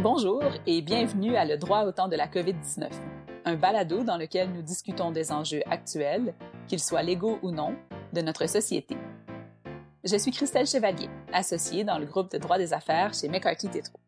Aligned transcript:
Bonjour 0.00 0.44
et 0.64 0.80
bienvenue 0.80 1.34
à 1.34 1.44
Le 1.44 1.56
droit 1.56 1.82
au 1.82 1.90
temps 1.90 2.06
de 2.06 2.14
la 2.14 2.28
COVID-19, 2.28 2.88
un 3.44 3.56
balado 3.56 4.04
dans 4.04 4.16
lequel 4.16 4.52
nous 4.52 4.62
discutons 4.62 5.10
des 5.10 5.32
enjeux 5.32 5.62
actuels, 5.68 6.34
qu'ils 6.68 6.78
soient 6.78 7.02
légaux 7.02 7.40
ou 7.42 7.50
non, 7.50 7.74
de 8.12 8.20
notre 8.20 8.48
société. 8.48 8.96
Je 10.04 10.16
suis 10.16 10.30
Christelle 10.30 10.68
Chevalier, 10.68 11.10
associée 11.32 11.82
dans 11.82 11.98
le 11.98 12.06
groupe 12.06 12.30
de 12.30 12.38
droit 12.38 12.58
des 12.58 12.72
affaires 12.72 13.12
chez 13.12 13.28
McCarthy 13.28 13.68
Tétro. 13.70 13.98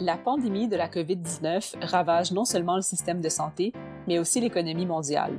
La 0.00 0.16
pandémie 0.16 0.66
de 0.66 0.74
la 0.74 0.88
COVID-19 0.88 1.76
ravage 1.86 2.32
non 2.32 2.44
seulement 2.44 2.74
le 2.74 2.82
système 2.82 3.20
de 3.20 3.28
santé, 3.28 3.72
mais 4.08 4.18
aussi 4.18 4.40
l'économie 4.40 4.86
mondiale. 4.86 5.38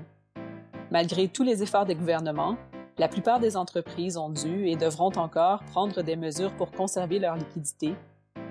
Malgré 0.89 1.28
tous 1.28 1.43
les 1.43 1.61
efforts 1.61 1.86
des 1.86 1.96
gouvernements, 1.96 2.55
la 2.97 3.10
plupart 3.10 3.41
des 3.41 3.57
entreprises 3.57 4.15
ont 4.15 4.29
dû 4.29 4.69
et 4.69 4.78
devront 4.78 5.11
encore 5.18 5.65
prendre 5.65 6.01
des 6.01 6.15
mesures 6.15 6.55
pour 6.55 6.71
conserver 6.71 7.19
leur 7.19 7.36
liquidité, 7.36 7.93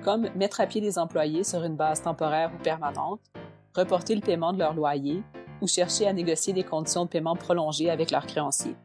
comme 0.05 0.29
mettre 0.35 0.61
à 0.61 0.67
pied 0.67 0.81
les 0.81 0.99
employés 0.99 1.45
sur 1.45 1.63
une 1.63 1.77
base 1.77 2.03
temporaire 2.03 2.51
ou 2.55 2.63
permanente, 2.63 3.21
reporter 3.75 4.15
le 4.15 4.21
paiement 4.21 4.53
de 4.53 4.59
leur 4.59 4.75
loyer 4.75 5.23
ou 5.61 5.67
chercher 5.67 6.07
à 6.07 6.13
négocier 6.13 6.53
des 6.53 6.65
conditions 6.65 7.05
de 7.05 7.11
paiement 7.11 7.37
prolongées 7.37 7.91
avec 7.91 8.11
leurs 8.11 8.27
créanciers. 8.27 8.77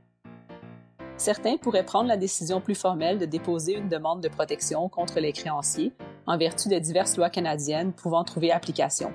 Certains 1.17 1.57
pourraient 1.57 1.85
prendre 1.85 2.07
la 2.07 2.17
décision 2.17 2.61
plus 2.61 2.75
formelle 2.75 3.17
de 3.17 3.25
déposer 3.25 3.75
une 3.75 3.89
demande 3.89 4.21
de 4.21 4.29
protection 4.29 4.87
contre 4.87 5.19
les 5.19 5.33
créanciers 5.33 5.91
en 6.27 6.37
vertu 6.37 6.69
de 6.69 6.77
diverses 6.77 7.17
lois 7.17 7.31
canadiennes 7.31 7.91
pouvant 7.91 8.23
trouver 8.23 8.51
application. 8.51 9.11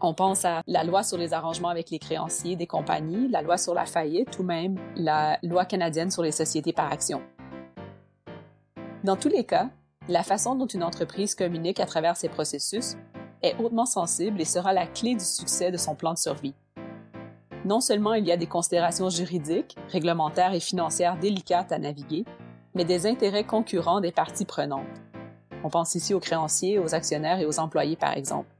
On 0.00 0.14
pense 0.14 0.44
à 0.44 0.62
la 0.66 0.84
loi 0.84 1.02
sur 1.02 1.18
les 1.18 1.32
arrangements 1.32 1.70
avec 1.70 1.90
les 1.90 1.98
créanciers 1.98 2.56
des 2.56 2.66
compagnies, 2.66 3.28
la 3.28 3.42
loi 3.42 3.56
sur 3.56 3.74
la 3.74 3.86
faillite 3.86 4.38
ou 4.38 4.42
même 4.42 4.78
la 4.94 5.38
loi 5.42 5.64
canadienne 5.64 6.10
sur 6.10 6.22
les 6.22 6.30
sociétés 6.30 6.72
par 6.72 6.92
action. 6.92 7.22
Dans 9.02 9.16
tous 9.16 9.28
les 9.28 9.44
cas, 9.44 9.70
la 10.08 10.22
façon 10.22 10.54
dont 10.54 10.66
une 10.66 10.82
entreprise 10.82 11.34
communique 11.34 11.80
à 11.80 11.86
travers 11.86 12.16
ces 12.16 12.28
processus 12.28 12.96
est 13.42 13.56
hautement 13.58 13.86
sensible 13.86 14.40
et 14.40 14.44
sera 14.44 14.72
la 14.72 14.86
clé 14.86 15.14
du 15.14 15.24
succès 15.24 15.70
de 15.70 15.76
son 15.76 15.94
plan 15.94 16.12
de 16.12 16.18
survie. 16.18 16.54
Non 17.64 17.80
seulement 17.80 18.14
il 18.14 18.26
y 18.26 18.32
a 18.32 18.36
des 18.36 18.46
considérations 18.46 19.08
juridiques, 19.08 19.76
réglementaires 19.88 20.52
et 20.52 20.60
financières 20.60 21.18
délicates 21.18 21.72
à 21.72 21.78
naviguer, 21.78 22.24
mais 22.74 22.84
des 22.84 23.06
intérêts 23.06 23.44
concurrents 23.44 24.00
des 24.00 24.12
parties 24.12 24.44
prenantes. 24.44 24.86
On 25.62 25.70
pense 25.70 25.94
ici 25.94 26.12
aux 26.12 26.20
créanciers, 26.20 26.78
aux 26.78 26.94
actionnaires 26.94 27.38
et 27.38 27.46
aux 27.46 27.58
employés, 27.58 27.96
par 27.96 28.16
exemple 28.16 28.54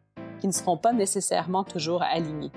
qui 0.45 0.48
ne 0.48 0.53
seront 0.53 0.77
pas 0.77 0.92
nécessairement 0.92 1.64
toujours 1.64 2.03
alignés. 2.03 2.53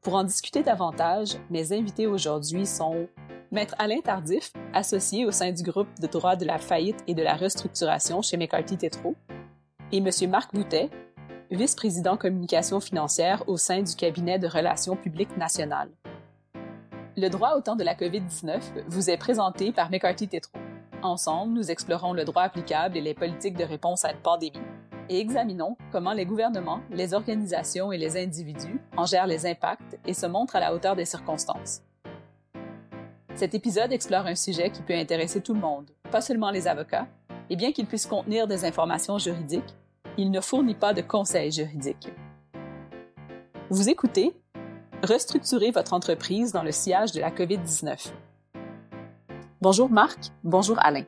Pour 0.00 0.14
en 0.14 0.24
discuter 0.24 0.64
davantage, 0.64 1.36
mes 1.48 1.72
invités 1.72 2.08
aujourd'hui 2.08 2.66
sont 2.66 3.06
Maître 3.52 3.74
Alain 3.78 4.00
Tardif, 4.00 4.50
associé 4.72 5.26
au 5.26 5.30
sein 5.30 5.52
du 5.52 5.62
groupe 5.62 6.00
de 6.00 6.06
droit 6.06 6.36
de 6.36 6.46
la 6.46 6.56
faillite 6.56 7.04
et 7.06 7.12
de 7.12 7.22
la 7.22 7.34
restructuration 7.34 8.22
chez 8.22 8.38
McCarthy 8.38 8.78
Tétro, 8.78 9.14
et 9.92 9.98
M. 9.98 10.08
Marc 10.30 10.54
Boutet, 10.54 10.88
vice-président 11.50 12.16
communication 12.16 12.80
financière 12.80 13.46
au 13.48 13.58
sein 13.58 13.82
du 13.82 13.94
cabinet 13.94 14.38
de 14.38 14.46
relations 14.46 14.96
publiques 14.96 15.36
nationales. 15.36 15.90
Le 17.14 17.28
droit 17.28 17.52
au 17.54 17.60
temps 17.60 17.76
de 17.76 17.84
la 17.84 17.94
COVID-19 17.94 18.86
vous 18.88 19.10
est 19.10 19.18
présenté 19.18 19.70
par 19.70 19.90
McCarthy 19.90 20.28
Tétro. 20.28 20.58
Ensemble, 21.02 21.52
nous 21.52 21.70
explorons 21.70 22.14
le 22.14 22.24
droit 22.24 22.44
applicable 22.44 22.96
et 22.96 23.02
les 23.02 23.12
politiques 23.12 23.58
de 23.58 23.64
réponse 23.64 24.06
à 24.06 24.12
une 24.12 24.22
pandémie 24.22 24.62
et 25.10 25.20
examinons 25.20 25.76
comment 25.90 26.14
les 26.14 26.24
gouvernements, 26.24 26.80
les 26.90 27.12
organisations 27.12 27.92
et 27.92 27.98
les 27.98 28.16
individus 28.16 28.80
en 28.96 29.04
gèrent 29.04 29.26
les 29.26 29.44
impacts 29.44 29.98
et 30.06 30.14
se 30.14 30.24
montrent 30.24 30.56
à 30.56 30.60
la 30.60 30.72
hauteur 30.72 30.96
des 30.96 31.04
circonstances. 31.04 31.82
Cet 33.34 33.54
épisode 33.54 33.92
explore 33.92 34.26
un 34.26 34.34
sujet 34.34 34.70
qui 34.70 34.82
peut 34.82 34.94
intéresser 34.94 35.40
tout 35.40 35.54
le 35.54 35.60
monde, 35.60 35.90
pas 36.10 36.20
seulement 36.20 36.50
les 36.50 36.68
avocats, 36.68 37.08
et 37.48 37.56
bien 37.56 37.72
qu'il 37.72 37.86
puisse 37.86 38.06
contenir 38.06 38.46
des 38.46 38.64
informations 38.64 39.18
juridiques, 39.18 39.74
il 40.18 40.30
ne 40.30 40.40
fournit 40.40 40.74
pas 40.74 40.92
de 40.92 41.00
conseils 41.00 41.50
juridiques. 41.50 42.12
Vous 43.70 43.88
écoutez 43.88 44.34
Restructurez 45.02 45.72
votre 45.72 45.94
entreprise 45.94 46.52
dans 46.52 46.62
le 46.62 46.70
sillage 46.70 47.10
de 47.10 47.20
la 47.20 47.30
COVID-19. 47.30 48.12
Bonjour 49.60 49.90
Marc, 49.90 50.30
bonjour 50.44 50.78
Alain. 50.78 51.06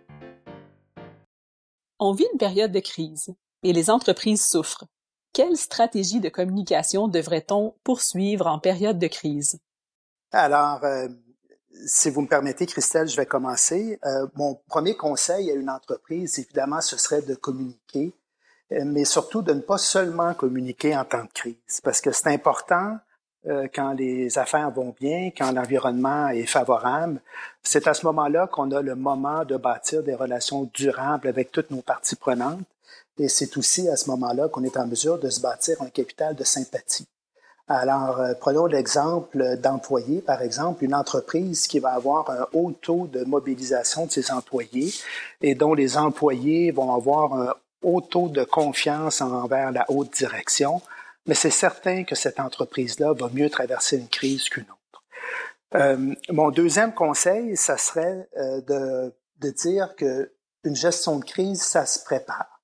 On 2.00 2.12
vit 2.12 2.26
une 2.32 2.38
période 2.38 2.72
de 2.72 2.80
crise 2.80 3.34
et 3.62 3.72
les 3.72 3.90
entreprises 3.90 4.44
souffrent. 4.44 4.86
Quelle 5.32 5.56
stratégie 5.56 6.20
de 6.20 6.28
communication 6.28 7.06
devrait-on 7.06 7.74
poursuivre 7.84 8.46
en 8.46 8.58
période 8.58 8.98
de 8.98 9.06
crise? 9.06 9.60
Alors, 10.32 10.82
euh, 10.82 11.08
si 11.86 12.10
vous 12.10 12.22
me 12.22 12.26
permettez, 12.26 12.66
Christelle, 12.66 13.08
je 13.08 13.16
vais 13.16 13.26
commencer. 13.26 13.98
Euh, 14.04 14.26
mon 14.34 14.54
premier 14.68 14.96
conseil 14.96 15.50
à 15.50 15.54
une 15.54 15.70
entreprise, 15.70 16.38
évidemment, 16.38 16.80
ce 16.80 16.96
serait 16.96 17.22
de 17.22 17.34
communiquer, 17.34 18.14
euh, 18.72 18.84
mais 18.84 19.04
surtout 19.04 19.42
de 19.42 19.52
ne 19.52 19.60
pas 19.60 19.78
seulement 19.78 20.34
communiquer 20.34 20.96
en 20.96 21.04
temps 21.04 21.24
de 21.24 21.32
crise, 21.32 21.80
parce 21.82 22.00
que 22.00 22.12
c'est 22.12 22.28
important 22.28 22.98
quand 23.74 23.92
les 23.92 24.38
affaires 24.38 24.70
vont 24.70 24.94
bien, 24.98 25.30
quand 25.36 25.52
l'environnement 25.52 26.28
est 26.28 26.46
favorable. 26.46 27.20
C'est 27.62 27.86
à 27.86 27.92
ce 27.92 28.06
moment-là 28.06 28.46
qu'on 28.46 28.70
a 28.70 28.80
le 28.80 28.94
moment 28.94 29.44
de 29.44 29.58
bâtir 29.58 30.02
des 30.02 30.14
relations 30.14 30.70
durables 30.72 31.28
avec 31.28 31.52
toutes 31.52 31.70
nos 31.70 31.82
parties 31.82 32.16
prenantes. 32.16 32.64
Et 33.18 33.28
c'est 33.28 33.56
aussi 33.58 33.86
à 33.88 33.96
ce 33.96 34.08
moment-là 34.10 34.48
qu'on 34.48 34.64
est 34.64 34.76
en 34.76 34.86
mesure 34.86 35.18
de 35.18 35.28
se 35.28 35.40
bâtir 35.40 35.80
un 35.82 35.90
capital 35.90 36.34
de 36.34 36.42
sympathie. 36.42 37.06
Alors, 37.66 38.20
euh, 38.20 38.34
prenons 38.38 38.66
l'exemple 38.66 39.56
d'employés, 39.56 40.20
par 40.20 40.42
exemple, 40.42 40.84
une 40.84 40.94
entreprise 40.94 41.66
qui 41.66 41.78
va 41.78 41.94
avoir 41.94 42.30
un 42.30 42.46
haut 42.52 42.72
taux 42.72 43.06
de 43.06 43.24
mobilisation 43.24 44.04
de 44.04 44.10
ses 44.10 44.30
employés 44.30 44.92
et 45.40 45.54
dont 45.54 45.72
les 45.72 45.96
employés 45.96 46.72
vont 46.72 46.94
avoir 46.94 47.34
un 47.34 47.54
haut 47.82 48.02
taux 48.02 48.28
de 48.28 48.44
confiance 48.44 49.22
envers 49.22 49.72
la 49.72 49.86
haute 49.88 50.12
direction, 50.12 50.82
mais 51.26 51.34
c'est 51.34 51.50
certain 51.50 52.04
que 52.04 52.14
cette 52.14 52.38
entreprise-là 52.38 53.14
va 53.14 53.30
mieux 53.32 53.48
traverser 53.48 53.96
une 53.96 54.08
crise 54.08 54.48
qu'une 54.50 54.64
autre. 54.64 55.04
Euh, 55.74 56.14
mon 56.28 56.50
deuxième 56.50 56.92
conseil, 56.92 57.56
ça 57.56 57.78
serait 57.78 58.28
euh, 58.36 58.60
de, 58.60 59.14
de 59.40 59.50
dire 59.50 59.96
que 59.96 60.30
une 60.64 60.76
gestion 60.76 61.18
de 61.18 61.24
crise, 61.24 61.62
ça 61.62 61.86
se 61.86 62.02
prépare. 62.04 62.60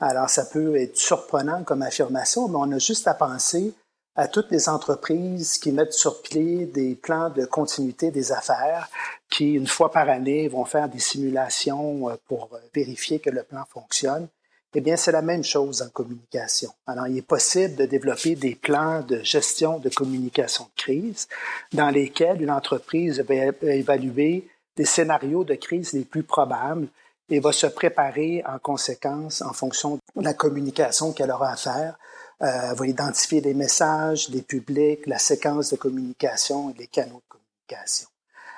Alors, 0.00 0.30
ça 0.30 0.44
peut 0.44 0.76
être 0.76 0.96
surprenant 0.96 1.62
comme 1.62 1.82
affirmation, 1.82 2.48
mais 2.48 2.56
on 2.56 2.72
a 2.72 2.78
juste 2.78 3.06
à 3.06 3.14
penser 3.14 3.74
à 4.16 4.28
toutes 4.28 4.50
les 4.50 4.68
entreprises 4.68 5.58
qui 5.58 5.72
mettent 5.72 5.92
sur 5.92 6.20
pied 6.22 6.66
des 6.66 6.94
plans 6.94 7.30
de 7.30 7.44
continuité 7.44 8.10
des 8.10 8.32
affaires, 8.32 8.88
qui, 9.30 9.52
une 9.52 9.66
fois 9.66 9.90
par 9.90 10.08
année, 10.08 10.48
vont 10.48 10.64
faire 10.64 10.88
des 10.88 10.98
simulations 10.98 12.10
euh, 12.10 12.16
pour 12.26 12.50
vérifier 12.74 13.20
que 13.20 13.30
le 13.30 13.42
plan 13.42 13.64
fonctionne. 13.68 14.28
Eh 14.74 14.80
bien, 14.80 14.96
c'est 14.96 15.10
la 15.12 15.22
même 15.22 15.42
chose 15.42 15.82
en 15.82 15.88
communication. 15.88 16.70
Alors, 16.86 17.08
il 17.08 17.18
est 17.18 17.22
possible 17.22 17.74
de 17.74 17.86
développer 17.86 18.36
des 18.36 18.54
plans 18.54 19.02
de 19.02 19.20
gestion 19.22 19.78
de 19.78 19.88
communication 19.88 20.64
de 20.64 20.80
crise 20.80 21.28
dans 21.72 21.90
lesquels 21.90 22.40
une 22.40 22.52
entreprise 22.52 23.20
va 23.20 23.34
évaluer 23.62 24.48
des 24.76 24.84
scénarios 24.84 25.42
de 25.42 25.54
crise 25.54 25.92
les 25.92 26.04
plus 26.04 26.22
probables 26.22 26.86
et 27.28 27.40
va 27.40 27.52
se 27.52 27.66
préparer 27.66 28.44
en 28.46 28.58
conséquence 28.58 29.42
en 29.42 29.52
fonction 29.52 29.98
de 30.14 30.22
la 30.22 30.34
communication 30.34 31.12
qu'elle 31.12 31.30
aura 31.32 31.50
à 31.52 31.56
faire. 31.56 31.98
Euh, 32.42 32.72
va 32.72 32.86
identifier 32.86 33.42
des 33.42 33.52
messages, 33.52 34.30
des 34.30 34.40
publics, 34.40 35.06
la 35.06 35.18
séquence 35.18 35.70
de 35.70 35.76
communication 35.76 36.70
et 36.70 36.78
les 36.78 36.86
canaux 36.86 37.20
de 37.28 37.36
communication. 37.36 38.08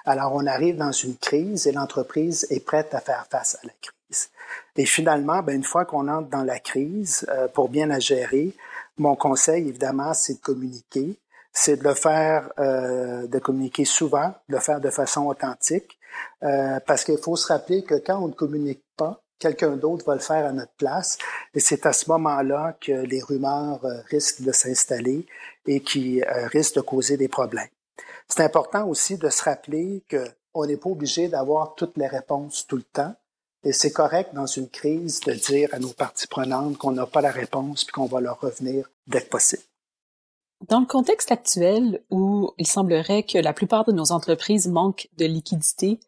Alors, 0.04 0.32
on 0.34 0.46
arrive 0.46 0.76
dans 0.76 0.92
une 0.92 1.16
crise 1.16 1.66
et 1.66 1.72
l'entreprise 1.72 2.46
est 2.50 2.64
prête 2.64 2.94
à 2.94 3.00
faire 3.00 3.26
face 3.28 3.56
à 3.56 3.66
la 3.66 3.72
crise. 3.80 4.30
Et 4.76 4.86
finalement, 4.86 5.42
ben, 5.42 5.56
une 5.56 5.64
fois 5.64 5.84
qu'on 5.84 6.08
entre 6.08 6.28
dans 6.28 6.44
la 6.44 6.58
crise, 6.58 7.26
euh, 7.28 7.48
pour 7.48 7.68
bien 7.68 7.86
la 7.86 7.98
gérer, 7.98 8.54
mon 8.98 9.16
conseil, 9.16 9.68
évidemment, 9.68 10.14
c'est 10.14 10.34
de 10.34 10.40
communiquer, 10.40 11.18
c'est 11.52 11.76
de 11.76 11.84
le 11.84 11.94
faire, 11.94 12.50
euh, 12.58 13.26
de 13.26 13.38
communiquer 13.38 13.84
souvent, 13.84 14.28
de 14.48 14.54
le 14.54 14.60
faire 14.60 14.80
de 14.80 14.90
façon 14.90 15.26
authentique, 15.26 15.98
euh, 16.42 16.78
parce 16.86 17.04
qu'il 17.04 17.18
faut 17.18 17.36
se 17.36 17.48
rappeler 17.48 17.82
que 17.82 17.94
quand 17.94 18.22
on 18.22 18.28
ne 18.28 18.32
communique 18.32 18.82
quelqu'un 19.42 19.76
d'autre 19.76 20.04
va 20.06 20.14
le 20.14 20.20
faire 20.20 20.46
à 20.46 20.52
notre 20.52 20.72
place. 20.72 21.18
Et 21.54 21.60
c'est 21.60 21.84
à 21.84 21.92
ce 21.92 22.08
moment-là 22.10 22.76
que 22.80 22.92
les 22.92 23.20
rumeurs 23.20 23.84
euh, 23.84 24.00
risquent 24.08 24.42
de 24.42 24.52
s'installer 24.52 25.26
et 25.66 25.80
qui 25.80 26.22
euh, 26.22 26.46
risquent 26.46 26.76
de 26.76 26.80
causer 26.80 27.16
des 27.16 27.28
problèmes. 27.28 27.68
C'est 28.28 28.42
important 28.42 28.86
aussi 28.88 29.18
de 29.18 29.28
se 29.28 29.42
rappeler 29.42 30.04
qu'on 30.08 30.66
n'est 30.66 30.76
pas 30.76 30.90
obligé 30.90 31.28
d'avoir 31.28 31.74
toutes 31.74 31.96
les 31.96 32.06
réponses 32.06 32.66
tout 32.66 32.76
le 32.76 32.84
temps. 32.84 33.14
Et 33.64 33.72
c'est 33.72 33.92
correct 33.92 34.34
dans 34.34 34.46
une 34.46 34.68
crise 34.68 35.20
de 35.20 35.32
dire 35.32 35.68
à 35.72 35.78
nos 35.78 35.92
parties 35.92 36.26
prenantes 36.26 36.78
qu'on 36.78 36.92
n'a 36.92 37.06
pas 37.06 37.20
la 37.20 37.30
réponse 37.30 37.84
puis 37.84 37.92
qu'on 37.92 38.06
va 38.06 38.20
leur 38.20 38.40
revenir 38.40 38.90
dès 39.06 39.22
que 39.22 39.28
possible. 39.28 39.62
Dans 40.68 40.80
le 40.80 40.86
contexte 40.86 41.32
actuel 41.32 42.02
où 42.10 42.52
il 42.58 42.66
semblerait 42.66 43.24
que 43.24 43.38
la 43.38 43.52
plupart 43.52 43.84
de 43.84 43.92
nos 43.92 44.12
entreprises 44.12 44.68
manquent 44.68 45.08
de 45.18 45.26
liquidité, 45.26 45.98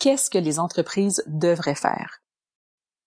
qu'est-ce 0.00 0.30
que 0.30 0.38
les 0.38 0.58
entreprises 0.58 1.22
devraient 1.26 1.76
faire? 1.76 2.22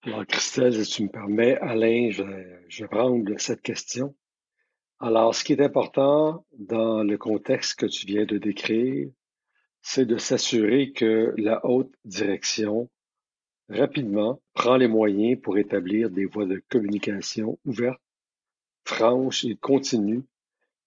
Alors, 0.04 0.24
Christelle, 0.26 0.84
si 0.84 0.92
tu 0.92 1.02
me 1.04 1.08
permets, 1.08 1.56
Alain, 1.58 2.10
je, 2.10 2.22
je 2.68 2.86
prendre 2.86 3.38
cette 3.38 3.62
question. 3.62 4.14
Alors, 5.00 5.34
ce 5.34 5.44
qui 5.44 5.52
est 5.52 5.60
important 5.60 6.46
dans 6.58 7.02
le 7.02 7.18
contexte 7.18 7.78
que 7.78 7.86
tu 7.86 8.06
viens 8.06 8.24
de 8.24 8.38
décrire, 8.38 9.08
c'est 9.82 10.06
de 10.06 10.16
s'assurer 10.16 10.92
que 10.92 11.34
la 11.36 11.64
haute 11.66 11.92
direction 12.04 12.88
rapidement 13.68 14.40
prend 14.52 14.76
les 14.76 14.88
moyens 14.88 15.40
pour 15.42 15.58
établir 15.58 16.10
des 16.10 16.26
voies 16.26 16.46
de 16.46 16.62
communication 16.70 17.58
ouvertes, 17.64 18.00
franches 18.84 19.44
et 19.44 19.56
continues 19.56 20.24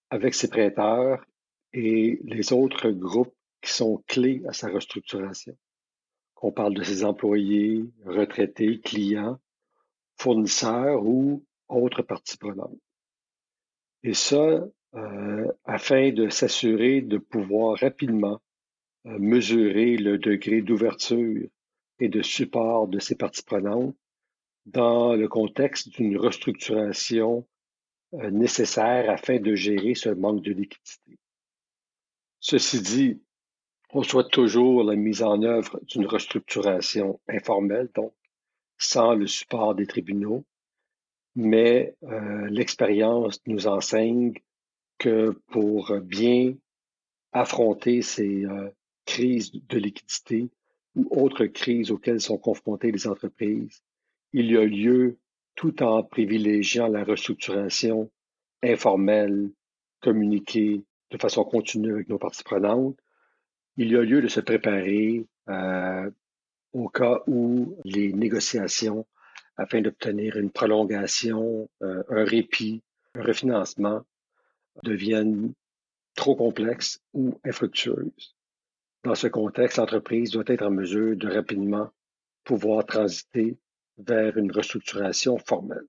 avec 0.10 0.34
ses 0.36 0.48
prêteurs 0.48 1.26
et 1.74 2.20
les 2.24 2.54
autres 2.54 2.92
groupes 2.92 3.36
qui 3.62 3.72
sont 3.74 4.04
clés 4.08 4.44
à 4.48 4.54
sa 4.54 4.70
restructuration. 4.70 5.58
Qu'on 6.38 6.52
parle 6.52 6.76
de 6.76 6.84
ses 6.84 7.04
employés, 7.04 7.84
retraités, 8.06 8.80
clients, 8.80 9.40
fournisseurs 10.18 11.04
ou 11.04 11.44
autres 11.68 12.04
parties 12.04 12.38
prenantes. 12.38 12.78
Et 14.04 14.14
ça, 14.14 14.64
euh, 14.94 15.52
afin 15.66 16.12
de 16.12 16.30
s'assurer 16.30 17.02
de 17.02 17.18
pouvoir 17.18 17.80
rapidement 17.80 18.40
euh, 19.08 19.18
mesurer 19.20 19.98
le 19.98 20.20
degré 20.20 20.62
d'ouverture 20.62 21.48
et 22.00 22.10
de 22.10 22.22
support 22.22 22.88
de 22.88 23.00
ces 23.00 23.16
parties 23.16 23.44
prenantes 23.44 23.96
dans 24.68 25.16
le 25.16 25.28
contexte 25.28 25.90
d'une 25.90 26.18
restructuration 26.18 27.48
euh, 28.14 28.30
nécessaire 28.30 29.10
afin 29.10 29.40
de 29.40 29.56
gérer 29.56 29.96
ce 29.96 30.10
manque 30.10 30.42
de 30.44 30.52
liquidité. 30.52 31.18
Ceci 32.40 32.82
dit, 32.82 33.22
on 33.94 34.04
souhaite 34.04 34.30
toujours 34.30 34.84
la 34.84 34.96
mise 34.96 35.24
en 35.24 35.42
œuvre 35.44 35.80
d'une 35.88 36.06
restructuration 36.06 37.20
informelle, 37.28 37.90
donc 37.96 38.14
sans 38.78 39.16
le 39.16 39.28
support 39.28 39.76
des 39.76 39.88
tribunaux, 39.88 40.46
mais 41.36 41.96
euh, 42.04 42.48
l'expérience 42.50 43.40
nous 43.48 43.68
enseigne 43.68 44.34
que 44.98 45.32
pour 45.48 45.96
bien 46.02 46.56
affronter 47.32 48.02
ces 48.02 48.46
euh, 48.46 48.70
crises 49.06 49.52
de 49.52 49.78
liquidité 49.78 50.50
ou 50.96 51.08
autres 51.12 51.46
crises 51.46 51.92
auxquelles 51.92 52.22
sont 52.22 52.38
confrontées 52.38 52.92
les 52.92 53.08
entreprises, 53.08 53.84
il 54.34 54.52
y 54.52 54.58
a 54.58 54.66
lieu, 54.66 55.18
tout 55.56 55.82
en 55.82 56.04
privilégiant 56.04 56.88
la 56.88 57.04
restructuration 57.04 58.12
informelle, 58.64 59.52
communiquée 60.02 60.84
de 61.12 61.18
façon 61.18 61.44
continue 61.44 61.94
avec 61.94 62.10
nos 62.10 62.18
parties 62.18 62.44
prenantes, 62.44 62.98
il 63.78 63.92
y 63.92 63.96
a 63.96 64.02
lieu 64.02 64.22
de 64.22 64.28
se 64.28 64.40
préparer 64.40 65.26
euh, 65.50 66.10
au 66.74 66.90
cas 66.90 67.22
où 67.28 67.78
les 67.86 68.12
négociations 68.12 69.06
afin 69.56 69.82
d'obtenir 69.82 70.38
une 70.38 70.52
prolongation, 70.52 71.70
euh, 71.84 72.04
un 72.10 72.24
répit, 72.24 72.82
un 73.16 73.22
refinancement 73.22 74.04
deviennent 74.84 75.54
trop 76.16 76.36
complexes 76.36 77.00
ou 77.14 77.40
infructueuses. 77.44 78.36
Dans 79.04 79.16
ce 79.16 79.28
contexte, 79.28 79.78
l'entreprise 79.78 80.32
doit 80.32 80.44
être 80.48 80.64
en 80.64 80.72
mesure 80.72 81.16
de 81.16 81.30
rapidement 81.30 81.90
pouvoir 82.44 82.86
transiter 82.86 83.58
vers 83.98 84.38
une 84.38 84.52
restructuration 84.52 85.38
formelle. 85.38 85.86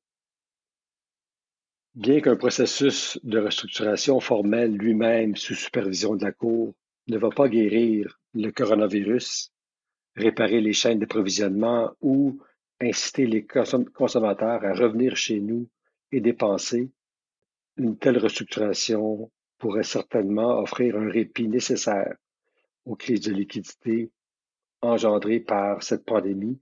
Bien 1.95 2.21
qu'un 2.21 2.37
processus 2.37 3.19
de 3.23 3.39
restructuration 3.39 4.21
formelle 4.21 4.77
lui-même 4.77 5.37
sous 5.37 5.55
supervision 5.55 6.15
de 6.15 6.25
la 6.25 6.33
Cour 6.33 6.75
ne 7.09 7.19
va 7.19 7.31
pas 7.31 7.49
guérir 7.49 8.21
le 8.35 8.51
coronavirus, 8.51 9.53
réparer 10.15 10.61
les 10.61 10.73
chaînes 10.73 10.99
d'approvisionnement 10.99 11.91
ou 12.01 12.41
inciter 12.81 13.27
les 13.27 13.47
consommateurs 13.47 14.65
à 14.65 14.75
revenir 14.75 15.17
chez 15.17 15.41
nous 15.41 15.69
et 16.13 16.21
dépenser, 16.21 16.91
une 17.77 17.97
telle 17.97 18.19
restructuration 18.19 19.31
pourrait 19.59 19.85
certainement 19.85 20.61
offrir 20.61 20.97
un 20.97 21.11
répit 21.11 21.49
nécessaire 21.49 22.17
aux 22.85 22.97
crises 22.97 23.23
de 23.23 23.33
liquidité 23.33 24.11
engendrées 24.81 25.41
par 25.41 25.83
cette 25.83 26.05
pandémie 26.05 26.59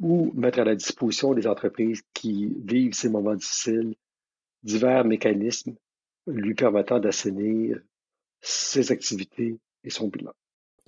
ou 0.00 0.32
mettre 0.34 0.60
à 0.60 0.64
la 0.64 0.76
disposition 0.76 1.34
des 1.34 1.46
entreprises 1.46 2.02
qui 2.14 2.54
vivent 2.64 2.94
ces 2.94 3.08
moments 3.08 3.34
difficiles 3.34 3.94
divers 4.62 5.04
mécanismes 5.04 5.74
lui 6.26 6.54
permettant 6.54 7.00
d'assainir 7.00 7.80
ses 8.40 8.92
activités 8.92 9.58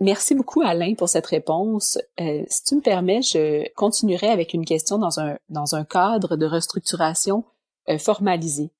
Merci 0.02 0.34
beaucoup, 0.34 0.62
Alain, 0.62 0.94
pour 0.94 1.10
cette 1.10 1.26
réponse. 1.26 1.98
Euh, 2.18 2.42
si 2.48 2.64
tu 2.64 2.76
me 2.76 2.80
permets, 2.80 3.20
je 3.20 3.70
continuerai 3.74 4.28
avec 4.28 4.54
une 4.54 4.64
question 4.64 4.96
dans 4.96 5.20
un, 5.20 5.36
dans 5.50 5.74
un 5.74 5.84
cadre 5.84 6.36
de 6.36 6.46
restructuration 6.46 7.44
euh, 7.90 7.98
formalisé. 7.98 8.70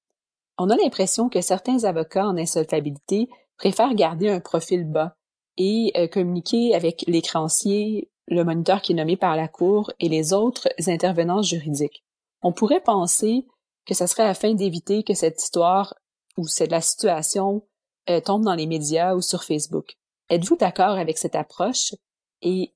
On 0.56 0.70
a 0.70 0.76
l'impression 0.76 1.28
que 1.28 1.42
certains 1.42 1.84
avocats 1.84 2.26
en 2.26 2.38
insolvabilité 2.38 3.28
préfèrent 3.58 3.94
garder 3.94 4.30
un 4.30 4.40
profil 4.40 4.84
bas 4.84 5.14
et 5.58 5.92
euh, 5.98 6.08
communiquer 6.08 6.74
avec 6.74 7.04
les 7.06 7.20
créanciers, 7.20 8.10
le 8.26 8.42
moniteur 8.42 8.80
qui 8.80 8.92
est 8.92 8.96
nommé 8.96 9.18
par 9.18 9.36
la 9.36 9.46
Cour 9.46 9.92
et 10.00 10.08
les 10.08 10.32
autres 10.32 10.68
intervenants 10.86 11.42
juridiques. 11.42 12.02
On 12.40 12.52
pourrait 12.52 12.80
penser 12.80 13.46
que 13.84 13.92
ce 13.92 14.06
serait 14.06 14.22
afin 14.22 14.54
d'éviter 14.54 15.02
que 15.02 15.12
cette 15.12 15.42
histoire 15.42 15.94
ou 16.38 16.46
cette 16.46 16.70
la 16.70 16.80
situation 16.80 17.62
tombe 18.24 18.42
dans 18.42 18.54
les 18.54 18.66
médias 18.66 19.14
ou 19.14 19.20
sur 19.20 19.44
Facebook. 19.44 19.99
Êtes-vous 20.30 20.56
d'accord 20.56 20.96
avec 20.96 21.18
cette 21.18 21.34
approche? 21.34 21.92
Et 22.40 22.72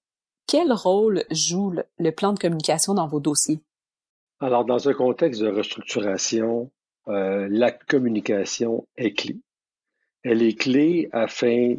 quel 0.49 0.73
rôle 0.73 1.23
joue 1.31 1.73
le, 1.99 2.11
plan 2.11 2.33
de 2.33 2.39
communication 2.41 2.95
dans 2.95 3.07
vos 3.07 3.21
dossiers? 3.21 3.61
Alors, 4.41 4.65
dans 4.65 4.89
un 4.89 4.93
contexte 4.93 5.41
de 5.41 5.49
restructuration, 5.49 6.73
euh, 7.07 7.47
la 7.49 7.71
communication 7.71 8.89
est 8.97 9.13
clé. 9.13 9.39
Elle 10.25 10.43
est 10.43 10.59
clé 10.59 11.09
afin 11.13 11.77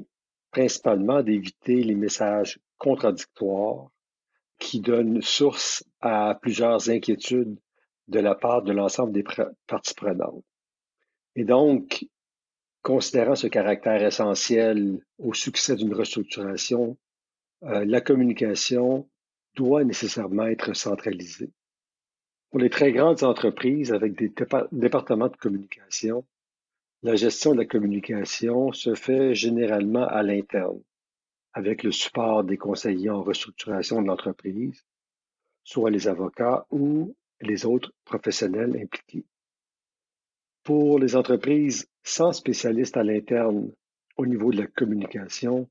principalement 0.52 1.22
d'éviter 1.22 1.84
les 1.84 1.96
messages 1.96 2.58
contradictoires 2.78 3.90
qui 4.60 4.80
donnent 4.80 5.22
source 5.22 5.84
à 6.00 6.40
plusieurs 6.42 6.90
inquiétudes 6.90 7.60
de 8.08 8.20
la 8.20 8.34
part 8.34 8.62
de 8.62 8.72
l'ensemble 8.72 9.12
des 9.12 9.26
parties 9.68 9.94
prenantes. 9.94 10.44
Et 11.36 11.44
donc, 11.44 12.06
Considérant 12.86 13.34
ce 13.34 13.48
caractère 13.48 14.04
essentiel 14.04 15.04
au 15.18 15.34
succès 15.34 15.76
d'une 15.76 15.96
restructuration, 15.96 16.96
euh, 17.64 17.84
la 17.84 18.00
communication 18.00 19.10
doit 19.56 19.84
nécessairement 19.84 20.46
être 20.46 20.74
centralisée. 20.76 21.50
Pour 22.52 22.60
les 22.60 22.70
très 22.70 22.92
grandes 22.92 23.24
entreprises 23.24 23.92
avec 23.92 24.14
des 24.14 24.32
départements 24.72 25.30
de 25.30 25.36
communication, 25.36 26.28
la 27.02 27.16
gestion 27.16 27.54
de 27.54 27.58
la 27.58 27.66
communication 27.66 28.72
se 28.72 28.94
fait 28.94 29.34
généralement 29.34 30.06
à 30.06 30.22
l'interne, 30.22 30.80
avec 31.54 31.82
le 31.82 31.92
support 31.92 32.44
des 32.44 32.58
conseillers 32.58 33.10
en 33.10 33.24
restructuration 33.24 34.00
de 34.04 34.08
l'entreprise, 34.10 34.86
soit 35.64 35.90
les 35.90 36.08
avocats 36.08 36.68
ou 36.70 37.16
les 37.42 37.66
autres 37.66 37.92
professionnels 38.06 38.80
impliqués. 38.80 39.26
Pour 40.66 40.98
les 40.98 41.16
entreprises 41.16 41.88
sans 42.04 42.32
spécialistes 42.34 42.98
à 42.98 43.04
l'interne 43.04 43.72
au 44.18 44.26
niveau 44.26 44.52
de 44.52 44.58
la 44.58 44.66
communication, 44.66 45.70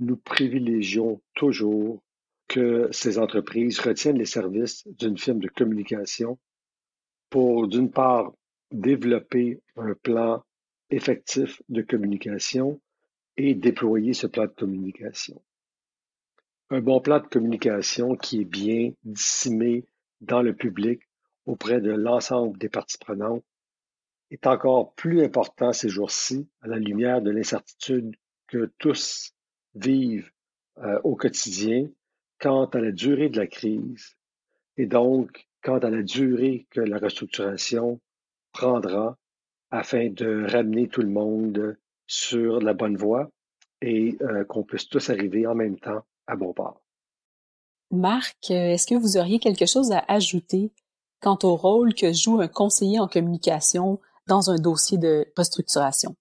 nous 0.00 0.16
privilégions 0.16 1.22
toujours 1.36 2.02
que 2.48 2.88
ces 2.90 3.20
entreprises 3.20 3.78
retiennent 3.78 4.18
les 4.18 4.24
services 4.24 4.88
d'une 4.88 5.16
firme 5.16 5.38
de 5.38 5.46
communication 5.46 6.36
pour, 7.30 7.68
d'une 7.68 7.92
part, 7.92 8.32
développer 8.72 9.62
un 9.76 9.94
plan 9.94 10.42
effectif 10.90 11.62
de 11.68 11.82
communication 11.82 12.80
et 13.36 13.54
déployer 13.54 14.14
ce 14.14 14.26
plan 14.26 14.46
de 14.46 14.50
communication. 14.50 15.40
Un 16.70 16.80
bon 16.80 17.00
plan 17.00 17.20
de 17.20 17.28
communication 17.28 18.16
qui 18.16 18.40
est 18.40 18.44
bien 18.44 18.94
dissimé 19.04 19.84
dans 20.20 20.42
le 20.42 20.56
public 20.56 21.02
auprès 21.46 21.80
de 21.80 21.92
l'ensemble 21.92 22.58
des 22.58 22.68
parties 22.68 22.98
prenantes 22.98 23.44
est 24.34 24.46
encore 24.48 24.92
plus 24.94 25.22
important 25.22 25.72
ces 25.72 25.88
jours-ci 25.88 26.48
à 26.60 26.66
la 26.66 26.76
lumière 26.76 27.22
de 27.22 27.30
l'incertitude 27.30 28.16
que 28.48 28.72
tous 28.78 29.32
vivent 29.76 30.30
euh, 30.78 31.00
au 31.04 31.14
quotidien 31.14 31.88
quant 32.40 32.66
à 32.66 32.80
la 32.80 32.90
durée 32.90 33.28
de 33.28 33.38
la 33.38 33.46
crise 33.46 34.16
et 34.76 34.86
donc 34.86 35.46
quant 35.62 35.78
à 35.78 35.88
la 35.88 36.02
durée 36.02 36.66
que 36.70 36.80
la 36.80 36.98
restructuration 36.98 38.00
prendra 38.52 39.16
afin 39.70 40.10
de 40.10 40.44
ramener 40.50 40.88
tout 40.88 41.02
le 41.02 41.08
monde 41.08 41.76
sur 42.06 42.60
la 42.60 42.74
bonne 42.74 42.96
voie 42.96 43.30
et 43.80 44.16
euh, 44.20 44.44
qu'on 44.44 44.64
puisse 44.64 44.88
tous 44.88 45.10
arriver 45.10 45.46
en 45.46 45.54
même 45.54 45.78
temps 45.78 46.02
à 46.26 46.34
bon 46.34 46.52
port. 46.52 46.84
Marc, 47.92 48.50
est-ce 48.50 48.86
que 48.88 48.96
vous 48.96 49.16
auriez 49.16 49.38
quelque 49.38 49.66
chose 49.66 49.92
à 49.92 50.04
ajouter 50.08 50.72
quant 51.20 51.38
au 51.44 51.54
rôle 51.54 51.94
que 51.94 52.12
joue 52.12 52.40
un 52.40 52.48
conseiller 52.48 52.98
en 52.98 53.06
communication 53.06 54.00
dans 54.26 54.50
un 54.50 54.56
dossier 54.56 54.98
de 54.98 55.26
restructuration? 55.36 56.14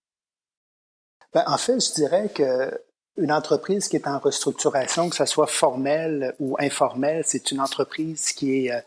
Ben, 1.33 1.43
en 1.47 1.57
fait, 1.57 1.79
je 1.79 1.93
dirais 1.93 2.29
que 2.29 2.79
une 3.17 3.31
entreprise 3.31 3.87
qui 3.87 3.95
est 3.95 4.07
en 4.07 4.17
restructuration, 4.17 5.09
que 5.09 5.15
ce 5.15 5.25
soit 5.25 5.47
formelle 5.47 6.35
ou 6.39 6.55
informelle, 6.59 7.23
c'est 7.25 7.51
une 7.51 7.59
entreprise 7.59 8.31
qui 8.31 8.65
est 8.65 8.71
euh, 8.71 8.81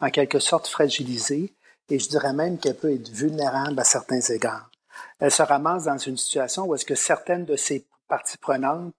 en 0.00 0.10
quelque 0.10 0.38
sorte 0.38 0.68
fragilisée 0.68 1.52
et 1.88 1.98
je 1.98 2.08
dirais 2.08 2.32
même 2.32 2.58
qu'elle 2.58 2.76
peut 2.76 2.92
être 2.92 3.08
vulnérable 3.08 3.78
à 3.80 3.84
certains 3.84 4.20
égards. 4.20 4.70
Elle 5.18 5.32
se 5.32 5.42
ramasse 5.42 5.84
dans 5.84 5.98
une 5.98 6.16
situation 6.16 6.66
où 6.66 6.74
est-ce 6.74 6.84
que 6.84 6.94
certaines 6.94 7.44
de 7.44 7.56
ses 7.56 7.84
parties 8.08 8.38
prenantes, 8.38 8.94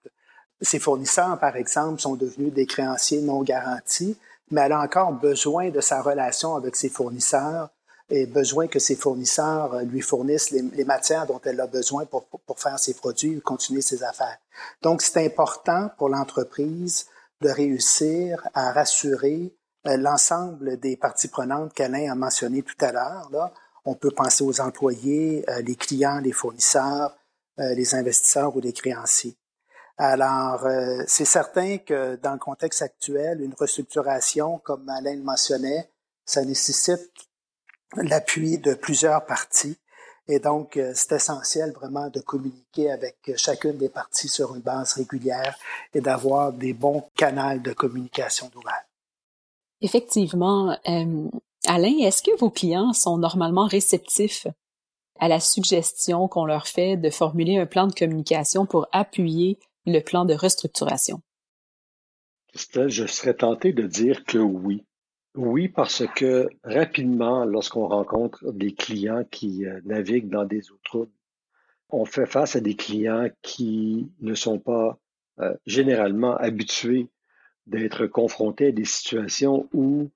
ses 0.62 0.80
fournisseurs 0.80 1.40
par 1.40 1.56
exemple, 1.56 2.02
sont 2.02 2.16
devenus 2.16 2.54
des 2.54 2.66
créanciers 2.66 3.22
non 3.22 3.42
garantis 3.42 4.18
mais 4.52 4.62
elle 4.62 4.72
a 4.74 4.82
encore 4.82 5.14
besoin 5.14 5.70
de 5.70 5.82
sa 5.82 6.02
relation 6.02 6.56
avec 6.56 6.76
ses 6.76 6.90
fournisseurs 6.90 7.70
et 8.10 8.26
besoin 8.26 8.68
que 8.68 8.80
ses 8.80 8.96
fournisseurs 8.96 9.82
lui 9.84 10.02
fournissent 10.02 10.52
les, 10.52 10.86
matières 10.86 11.26
dont 11.26 11.40
elle 11.46 11.60
a 11.60 11.68
besoin 11.68 12.06
pour, 12.06 12.26
pour, 12.26 12.60
faire 12.60 12.78
ses 12.78 12.94
produits 12.94 13.38
et 13.38 13.42
continuer 13.42 13.82
ses 13.82 14.04
affaires. 14.04 14.38
Donc, 14.82 15.02
c'est 15.02 15.26
important 15.26 15.90
pour 15.98 16.10
l'entreprise 16.10 17.08
de 17.42 17.50
réussir 17.50 18.48
à 18.54 18.72
rassurer 18.72 19.54
euh, 19.88 19.98
l'ensemble 19.98 20.80
des 20.80 20.96
parties 20.96 21.28
prenantes 21.28 21.74
qu'Alain 21.74 22.12
a 22.12 22.16
mentionnées 22.16 22.64
tout 22.64 22.86
à 22.86 22.92
l'heure. 22.92 23.30
On 23.86 23.96
peut 23.96 24.12
penser 24.12 24.44
aux 24.44 24.62
employés, 24.62 25.44
euh, 25.50 25.62
les 25.62 25.76
clients, 25.76 26.20
les 26.20 26.32
fournisseurs, 26.32 27.16
euh, 27.60 27.74
les 27.74 27.96
investisseurs 27.96 28.56
ou 28.56 28.62
les 28.62 28.74
créanciers. 28.74 29.36
Alors, 29.96 30.66
c'est 31.06 31.24
certain 31.24 31.78
que 31.78 32.16
dans 32.16 32.34
le 32.34 32.40
contexte 32.40 32.82
actuel, 32.82 33.42
une 33.42 33.54
restructuration, 33.54 34.58
comme 34.58 34.90
Alain 34.90 35.16
le 35.16 35.22
mentionnait, 35.22 35.88
ça 36.26 36.44
nécessite 36.44 37.12
l'appui 37.98 38.58
de 38.58 38.74
plusieurs 38.74 39.26
parties. 39.26 39.78
Et 40.28 40.40
donc, 40.40 40.80
c'est 40.94 41.16
essentiel 41.16 41.74
vraiment 41.74 42.10
de 42.10 42.22
communiquer 42.22 42.90
avec 42.92 43.18
chacune 43.36 43.78
des 43.78 43.90
parties 43.90 44.30
sur 44.30 44.56
une 44.56 44.62
base 44.62 44.94
régulière 44.94 45.58
et 45.94 46.00
d'avoir 46.00 46.54
des 46.54 46.74
bons 46.74 47.04
canaux 47.18 47.60
de 47.60 47.74
communication. 47.74 48.50
Effectivement. 49.82 50.78
Euh, 50.88 51.30
Alain, 51.66 51.98
est-ce 52.00 52.22
que 52.22 52.36
vos 52.38 52.50
clients 52.50 52.94
sont 52.94 53.18
normalement 53.18 53.68
réceptifs 53.68 54.48
à 55.20 55.28
la 55.28 55.40
suggestion 55.40 56.28
qu'on 56.28 56.46
leur 56.46 56.68
fait 56.68 56.98
de 56.98 57.10
formuler 57.10 57.58
un 57.58 57.66
plan 57.66 57.88
de 57.88 57.94
communication 57.94 58.66
pour 58.66 58.88
appuyer 58.92 59.60
le 59.86 60.00
plan 60.00 60.26
de 60.26 60.34
restructuration? 60.34 61.22
je 62.54 63.08
serais 63.08 63.34
tenté 63.34 63.74
de 63.74 63.88
dire 63.88 64.24
que 64.26 64.38
oui. 64.38 64.86
Oui, 65.36 65.68
parce 65.68 66.06
que 66.16 66.48
rapidement, 66.64 67.44
lorsqu'on 67.46 67.88
rencontre 67.88 68.52
des 68.52 68.74
clients 68.74 69.24
qui 69.24 69.66
euh, 69.66 69.82
naviguent 69.84 70.30
dans 70.30 70.46
des 70.46 70.72
eaux 70.72 70.80
troubles, 70.84 71.12
on 71.90 72.06
fait 72.06 72.28
face 72.28 72.56
à 72.56 72.62
des 72.62 72.76
clients 72.76 73.30
qui 73.42 74.12
ne 74.22 74.36
sont 74.36 74.60
pas 74.60 75.00
euh, 75.40 75.56
généralement 75.66 76.36
habitués 76.38 77.08
d'être 77.66 78.06
confrontés 78.06 78.68
à 78.68 78.72
des 78.72 78.86
situations 78.86 79.68
où, 79.74 80.12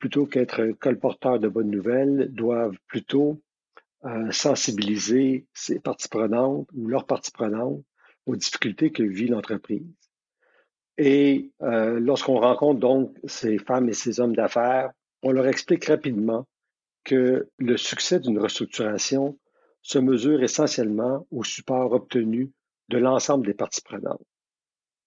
plutôt 0.00 0.26
qu'être 0.26 0.72
colporteurs 0.80 1.38
de 1.38 1.48
bonnes 1.48 1.70
nouvelles, 1.70 2.28
doivent 2.32 2.78
plutôt 2.88 3.40
euh, 4.04 4.32
sensibiliser 4.32 5.46
ces 5.54 5.78
parties 5.78 6.08
prenantes 6.08 6.68
ou 6.74 6.88
leurs 6.88 7.06
parties 7.06 7.30
prenantes 7.30 7.84
aux 8.26 8.34
difficultés 8.34 8.90
que 8.90 9.04
vit 9.04 9.28
l'entreprise. 9.28 10.05
Et 10.98 11.50
euh, 11.62 12.00
lorsqu'on 12.00 12.40
rencontre 12.40 12.80
donc 12.80 13.14
ces 13.26 13.58
femmes 13.58 13.88
et 13.88 13.94
ces 13.94 14.20
hommes 14.20 14.34
d'affaires, 14.34 14.90
on 15.22 15.32
leur 15.32 15.46
explique 15.46 15.84
rapidement 15.86 16.46
que 17.04 17.48
le 17.58 17.76
succès 17.76 18.18
d'une 18.18 18.38
restructuration 18.38 19.38
se 19.82 19.98
mesure 19.98 20.42
essentiellement 20.42 21.26
au 21.30 21.44
support 21.44 21.92
obtenu 21.92 22.50
de 22.88 22.98
l'ensemble 22.98 23.46
des 23.46 23.54
parties 23.54 23.82
prenantes 23.82 24.22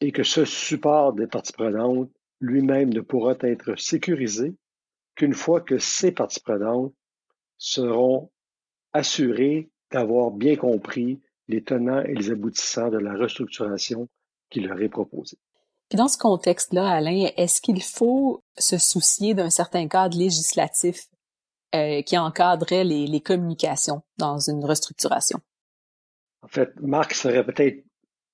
et 0.02 0.12
que 0.12 0.24
ce 0.24 0.46
support 0.46 1.14
des 1.14 1.28
parties 1.28 1.54
prenantes 1.54 2.10
lui-même 2.40 2.94
ne 2.94 3.02
pourra 3.02 3.36
être 3.42 3.78
sécurisé 3.78 4.56
qu'une 5.16 5.34
fois 5.34 5.60
que 5.60 5.78
ces 5.78 6.12
parties 6.12 6.40
prenantes 6.40 6.94
seront 7.58 8.32
assurées 8.94 9.70
d'avoir 9.92 10.32
bien 10.32 10.56
compris 10.56 11.20
les 11.48 11.64
tenants 11.64 12.02
et 12.02 12.14
les 12.14 12.32
aboutissants 12.32 12.90
de 12.90 13.00
la 13.00 13.16
restructuration 13.16 14.08
qui 14.50 14.62
leur 14.62 14.80
est 14.82 14.90
proposée. 14.90 15.38
Puis 15.90 15.98
dans 15.98 16.08
ce 16.08 16.18
contexte-là, 16.18 16.88
Alain, 16.88 17.30
est-ce 17.36 17.62
qu'il 17.62 17.82
faut 17.82 18.44
se 18.58 18.78
soucier 18.78 19.34
d'un 19.34 19.50
certain 19.50 19.88
cadre 19.88 20.18
législatif 20.18 21.08
euh, 21.74 22.02
qui 22.04 22.18
encadrerait 22.18 22.84
les, 22.84 23.08
les 23.08 23.22
communications 23.22 24.02
dans 24.18 24.40
une 24.40 24.64
restructuration? 24.64 25.40
En 26.42 26.48
fait, 26.48 26.72
Marc 26.80 27.14
serait 27.14 27.44
peut-être 27.44 27.84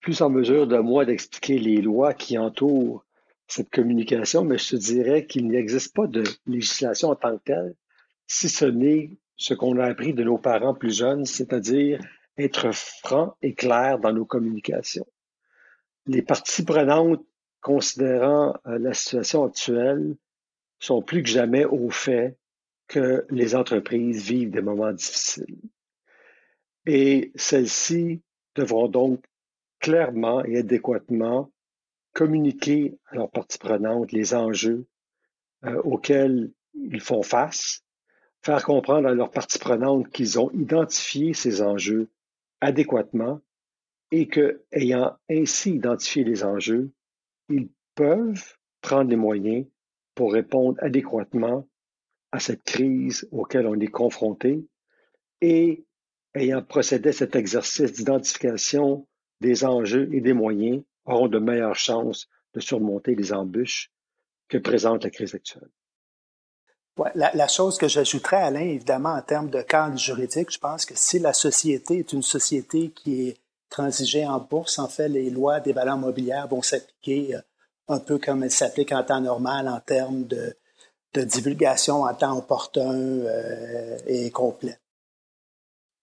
plus 0.01 0.21
en 0.21 0.29
mesure 0.29 0.67
de 0.67 0.77
moi 0.77 1.05
d'expliquer 1.05 1.57
les 1.57 1.81
lois 1.81 2.13
qui 2.13 2.37
entourent 2.37 3.05
cette 3.47 3.69
communication, 3.69 4.43
mais 4.43 4.57
je 4.57 4.71
te 4.71 4.75
dirais 4.75 5.25
qu'il 5.25 5.47
n'existe 5.47 5.95
pas 5.95 6.07
de 6.07 6.23
législation 6.45 7.09
en 7.09 7.15
tant 7.15 7.37
que 7.37 7.43
telle, 7.43 7.75
si 8.27 8.49
ce 8.49 8.65
n'est 8.65 9.11
ce 9.37 9.53
qu'on 9.53 9.79
a 9.79 9.85
appris 9.85 10.13
de 10.13 10.23
nos 10.23 10.37
parents 10.37 10.73
plus 10.73 10.97
jeunes, 10.97 11.25
c'est-à-dire 11.25 11.99
être 12.37 12.73
franc 12.73 13.35
et 13.41 13.53
clair 13.53 13.99
dans 13.99 14.13
nos 14.13 14.25
communications. 14.25 15.07
Les 16.05 16.21
parties 16.21 16.63
prenantes, 16.63 17.25
considérant 17.65 18.55
euh, 18.67 18.77
la 18.77 18.93
situation 18.93 19.43
actuelle, 19.43 20.15
sont 20.77 21.01
plus 21.01 21.23
que 21.23 21.29
jamais 21.29 21.65
au 21.65 21.89
fait 21.89 22.37
que 22.87 23.25
les 23.31 23.55
entreprises 23.55 24.21
vivent 24.23 24.51
des 24.51 24.61
moments 24.61 24.91
difficiles. 24.91 25.57
Et 26.85 27.31
celles-ci 27.33 28.21
devront 28.53 28.87
donc 28.87 29.25
clairement 29.79 30.45
et 30.45 30.59
adéquatement 30.59 31.51
communiquer 32.13 32.99
à 33.07 33.15
leurs 33.15 33.31
parties 33.31 33.57
prenantes 33.57 34.11
les 34.11 34.35
enjeux 34.35 34.85
euh, 35.65 35.81
auxquels 35.81 36.51
ils 36.75 37.01
font 37.01 37.23
face, 37.23 37.83
faire 38.43 38.63
comprendre 38.63 39.07
à 39.07 39.15
leurs 39.15 39.31
parties 39.31 39.57
prenantes 39.57 40.07
qu'ils 40.11 40.39
ont 40.39 40.51
identifié 40.51 41.33
ces 41.33 41.63
enjeux 41.63 42.09
adéquatement 42.61 43.41
et 44.11 44.27
que, 44.27 44.61
ayant 44.71 45.17
ainsi 45.31 45.71
identifié 45.71 46.23
les 46.23 46.43
enjeux, 46.43 46.91
ils 47.49 47.69
peuvent 47.95 48.55
prendre 48.81 49.09
les 49.09 49.15
moyens 49.15 49.65
pour 50.13 50.33
répondre 50.33 50.77
adéquatement 50.81 51.67
à 52.31 52.39
cette 52.39 52.63
crise 52.63 53.27
auquel 53.31 53.67
on 53.67 53.79
est 53.79 53.87
confronté 53.87 54.65
et 55.41 55.85
ayant 56.33 56.61
procédé 56.61 57.09
à 57.09 57.13
cet 57.13 57.35
exercice 57.35 57.93
d'identification 57.93 59.07
des 59.41 59.65
enjeux 59.65 60.09
et 60.13 60.21
des 60.21 60.33
moyens 60.33 60.83
auront 61.05 61.27
de 61.27 61.39
meilleures 61.39 61.75
chances 61.75 62.27
de 62.53 62.59
surmonter 62.59 63.15
les 63.15 63.33
embûches 63.33 63.91
que 64.47 64.57
présente 64.57 65.03
la 65.03 65.09
crise 65.09 65.35
actuelle. 65.35 65.69
Ouais, 66.97 67.11
la, 67.13 67.47
chose 67.49 67.77
que 67.77 67.89
j'ajouterais, 67.89 68.37
Alain, 68.37 68.61
évidemment, 68.61 69.15
en 69.15 69.21
termes 69.21 69.49
de 69.49 69.61
cadre 69.61 69.97
juridique, 69.97 70.51
je 70.51 70.59
pense 70.59 70.85
que 70.85 70.95
si 70.95 71.19
la 71.19 71.33
société 71.33 71.99
est 71.99 72.13
une 72.13 72.21
société 72.21 72.91
qui 72.91 73.27
est 73.27 73.37
transigée 73.69 74.25
en 74.25 74.39
bourse, 74.39 74.79
en 74.79 74.87
fait, 74.87 75.09
les 75.09 75.29
lois 75.29 75.59
des 75.59 75.73
valeurs 75.73 75.97
mobilières 75.97 76.47
vont 76.47 76.61
s'appliquer 76.61 77.35
euh, 77.35 77.41
un 77.87 77.99
peu 77.99 78.17
comme 78.17 78.43
elles 78.43 78.51
s'appliquent 78.51 78.93
en 78.93 79.03
temps 79.03 79.21
normal 79.21 79.67
en 79.67 79.79
termes 79.79 80.25
de, 80.25 80.55
de 81.13 81.21
divulgation 81.23 82.03
en 82.03 82.13
temps 82.13 82.37
opportun 82.37 82.93
euh, 82.93 83.97
et 84.07 84.31
complet. 84.31 84.79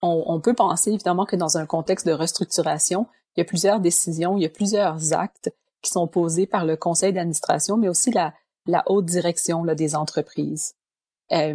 On, 0.01 0.25
on, 0.27 0.41
peut 0.41 0.55
penser 0.55 0.91
évidemment 0.91 1.27
que 1.27 1.37
dans 1.37 1.59
un 1.59 1.67
contexte 1.67 2.07
de 2.07 2.13
restructuration, 2.13 3.07
il 3.37 3.41
y 3.41 3.43
a 3.43 3.45
plusieurs 3.45 3.81
décisions, 3.81 4.37
il 4.37 4.43
y 4.43 4.47
a 4.47 4.51
plusieurs 4.51 5.13
actes 5.13 5.51
qui 5.81 5.91
sont 5.91 6.07
posés 6.07 6.47
par 6.47 6.65
le 6.65 6.77
conseil 6.77 7.13
d'administration, 7.13 7.77
mais 7.77 7.89
aussi 7.89 8.11
la, 8.11 8.35
la 8.67 8.83
haute 8.87 9.07
direction 9.07 9.65
là, 9.65 9.75
des 9.75 9.95
entreprises. 9.95 10.75
Euh, 11.33 11.55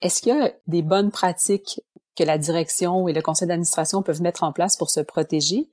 Est-ce 0.00 0.22
qu'il 0.22 0.36
y 0.36 0.40
a 0.40 0.52
des 0.66 0.82
bonnes 0.82 1.10
pratiques 1.10 1.80
que 2.16 2.24
la 2.24 2.38
direction 2.38 3.08
et 3.08 3.12
le 3.12 3.22
conseil 3.22 3.48
d'administration 3.48 4.02
peuvent 4.02 4.22
mettre 4.22 4.42
en 4.42 4.52
place 4.52 4.76
pour 4.76 4.90
se 4.90 5.00
protéger? 5.00 5.70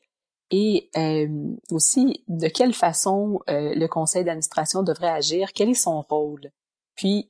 Et 0.52 0.90
euh, 0.98 1.28
aussi, 1.72 2.24
de 2.28 2.48
quelle 2.48 2.74
façon 2.74 3.40
euh, 3.50 3.74
le 3.76 3.88
conseil 3.88 4.24
d'administration 4.24 4.82
devrait 4.82 5.10
agir? 5.10 5.54
Quel 5.54 5.70
est 5.70 5.74
son 5.76 6.02
rôle? 6.02 6.52
Puis, 6.96 7.30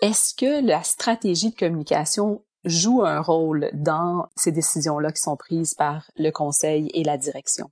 est-ce 0.00 0.34
que 0.34 0.66
la 0.66 0.82
stratégie 0.82 1.50
de 1.50 1.56
communication 1.56 2.44
joue 2.64 3.04
un 3.04 3.20
rôle 3.20 3.70
dans 3.72 4.28
ces 4.36 4.50
décisions-là 4.50 5.12
qui 5.12 5.22
sont 5.22 5.36
prises 5.36 5.74
par 5.74 6.10
le 6.16 6.30
conseil 6.30 6.90
et 6.92 7.04
la 7.04 7.16
direction? 7.16 7.70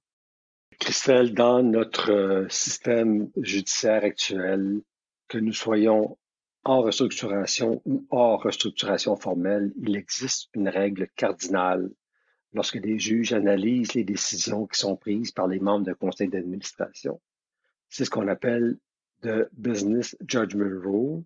Christelle, 0.79 1.35
dans 1.35 1.63
notre 1.63 2.13
euh, 2.13 2.49
système 2.49 3.31
judiciaire 3.37 4.05
actuel, 4.05 4.81
que 5.29 5.39
nous 5.39 5.53
soyons 5.53 6.17
en 6.65 6.81
restructuration 6.81 7.83
ou 7.85 8.07
hors 8.11 8.43
restructuration 8.43 9.17
formelle, 9.17 9.73
il 9.77 9.97
existe 9.97 10.49
une 10.55 10.69
règle 10.69 11.09
cardinale 11.15 11.91
lorsque 12.55 12.77
les 12.77 12.99
juges 12.99 13.33
analysent 13.33 13.95
les 13.95 14.05
décisions 14.05 14.67
qui 14.67 14.79
sont 14.79 14.97
prises 14.97 15.33
par 15.33 15.47
les 15.47 15.61
membres 15.61 15.85
du 15.85 15.95
conseil 15.95 16.29
d'administration. 16.29 17.21
C'est 17.91 18.05
ce 18.05 18.11
qu'on 18.11 18.29
appelle 18.29 18.79
the 19.23 19.49
Business 19.53 20.17
Judgment 20.27 20.81
Rule. 20.83 21.25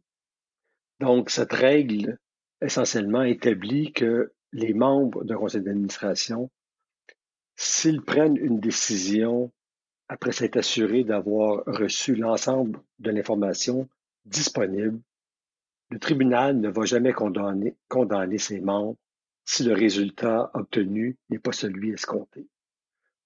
Donc, 1.01 1.31
cette 1.31 1.53
règle 1.53 2.19
essentiellement 2.61 3.23
établit 3.23 3.93
que 3.93 4.33
les 4.53 4.75
membres 4.75 5.25
d'un 5.25 5.37
conseil 5.37 5.63
d'administration, 5.63 6.51
s'ils 7.55 8.03
prennent 8.03 8.37
une 8.37 8.59
décision 8.59 9.53
après 10.09 10.33
s'être 10.33 10.57
assurés 10.57 11.05
d'avoir 11.05 11.63
reçu 11.67 12.15
l'ensemble 12.15 12.81
de 12.99 13.11
l'information 13.11 13.89
disponible, 14.25 15.01
le 15.91 15.99
tribunal 15.99 16.59
ne 16.59 16.69
va 16.69 16.85
jamais 16.85 17.13
condamner, 17.13 18.39
ses 18.39 18.61
membres 18.61 18.99
si 19.45 19.65
le 19.65 19.73
résultat 19.73 20.51
obtenu 20.53 21.17
n'est 21.31 21.39
pas 21.39 21.53
celui 21.53 21.91
escompté. 21.91 22.47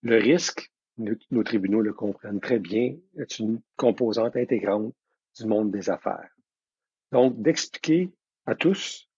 Le 0.02 0.16
risque, 0.16 0.71
nos 0.97 1.42
tribunaux 1.42 1.81
le 1.81 1.92
comprennent 1.92 2.40
très 2.40 2.61
bien, 2.61 2.95
est 3.19 3.38
une 3.40 3.61
composante 3.76 4.37
intégrante 4.37 4.95
du 5.37 5.47
monde 5.47 5.73
des 5.73 5.90
affaires. 5.90 6.31
Donc, 7.11 7.40
d'expliquer 7.42 8.12
à 8.47 8.54
tous 8.54 9.09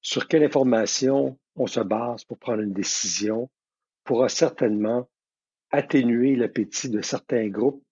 sur 0.00 0.28
quelle 0.28 0.44
information 0.44 1.38
on 1.56 1.66
se 1.66 1.80
base 1.80 2.24
pour 2.24 2.38
prendre 2.38 2.62
une 2.62 2.72
décision 2.72 3.50
pourra 4.04 4.28
certainement 4.28 5.08
atténuer 5.70 6.36
l'appétit 6.36 6.90
de 6.90 7.02
certains 7.02 7.48
groupes 7.48 7.82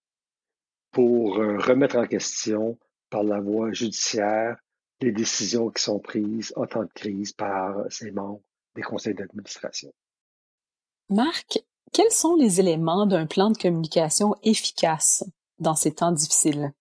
pour 0.92 1.38
euh, 1.38 1.56
remettre 1.58 1.96
en 1.96 2.06
question 2.06 2.78
par 3.10 3.22
la 3.22 3.40
voie 3.40 3.72
judiciaire 3.72 4.56
les 5.00 5.12
décisions 5.12 5.70
qui 5.70 5.82
sont 5.82 5.98
prises 5.98 6.52
en 6.56 6.66
temps 6.66 6.82
de 6.82 6.92
crise 6.94 7.32
par 7.32 7.74
ces 7.90 8.10
membres 8.10 8.42
des 8.74 8.82
conseils 8.82 9.14
d'administration. 9.14 9.92
Marc, 11.08 11.62
quels 11.92 12.12
sont 12.12 12.36
les 12.36 12.60
éléments 12.60 13.06
d'un 13.06 13.26
plan 13.26 13.50
de 13.50 13.58
communication 13.58 14.34
efficace 14.42 15.24
dans 15.58 15.74
ces 15.74 15.92
temps 15.92 16.12
difficiles? 16.12 16.72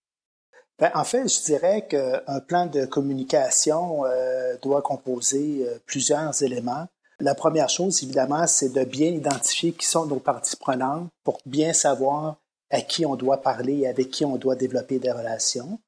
Ben, 0.77 0.91
en 0.93 1.03
fait, 1.03 1.27
je 1.27 1.43
dirais 1.43 1.88
qu'un 1.88 2.39
plan 2.48 2.67
de 2.67 2.86
communication 2.86 4.05
euh, 4.05 4.55
doit 4.62 4.81
composer 4.81 5.67
euh, 5.67 5.77
plusieurs 5.86 6.41
éléments. 6.41 6.88
La 7.19 7.36
première 7.36 7.67
chose, 7.67 8.01
évidemment, 8.03 8.48
c'est 8.48 8.69
de 8.69 8.86
bien 8.86 9.09
identifier 9.09 9.74
qui 9.74 9.86
sont 9.86 10.05
nos 10.05 10.19
parties 10.19 10.55
prenantes 10.55 11.09
pour 11.24 11.39
bien 11.45 11.74
savoir 11.74 12.38
à 12.69 12.81
qui 12.81 13.05
on 13.05 13.15
doit 13.15 13.41
parler 13.41 13.79
et 13.79 13.88
avec 13.88 14.09
qui 14.09 14.24
on 14.24 14.38
doit 14.38 14.55
développer 14.55 15.00
des 15.00 15.12
relations. 15.12 15.79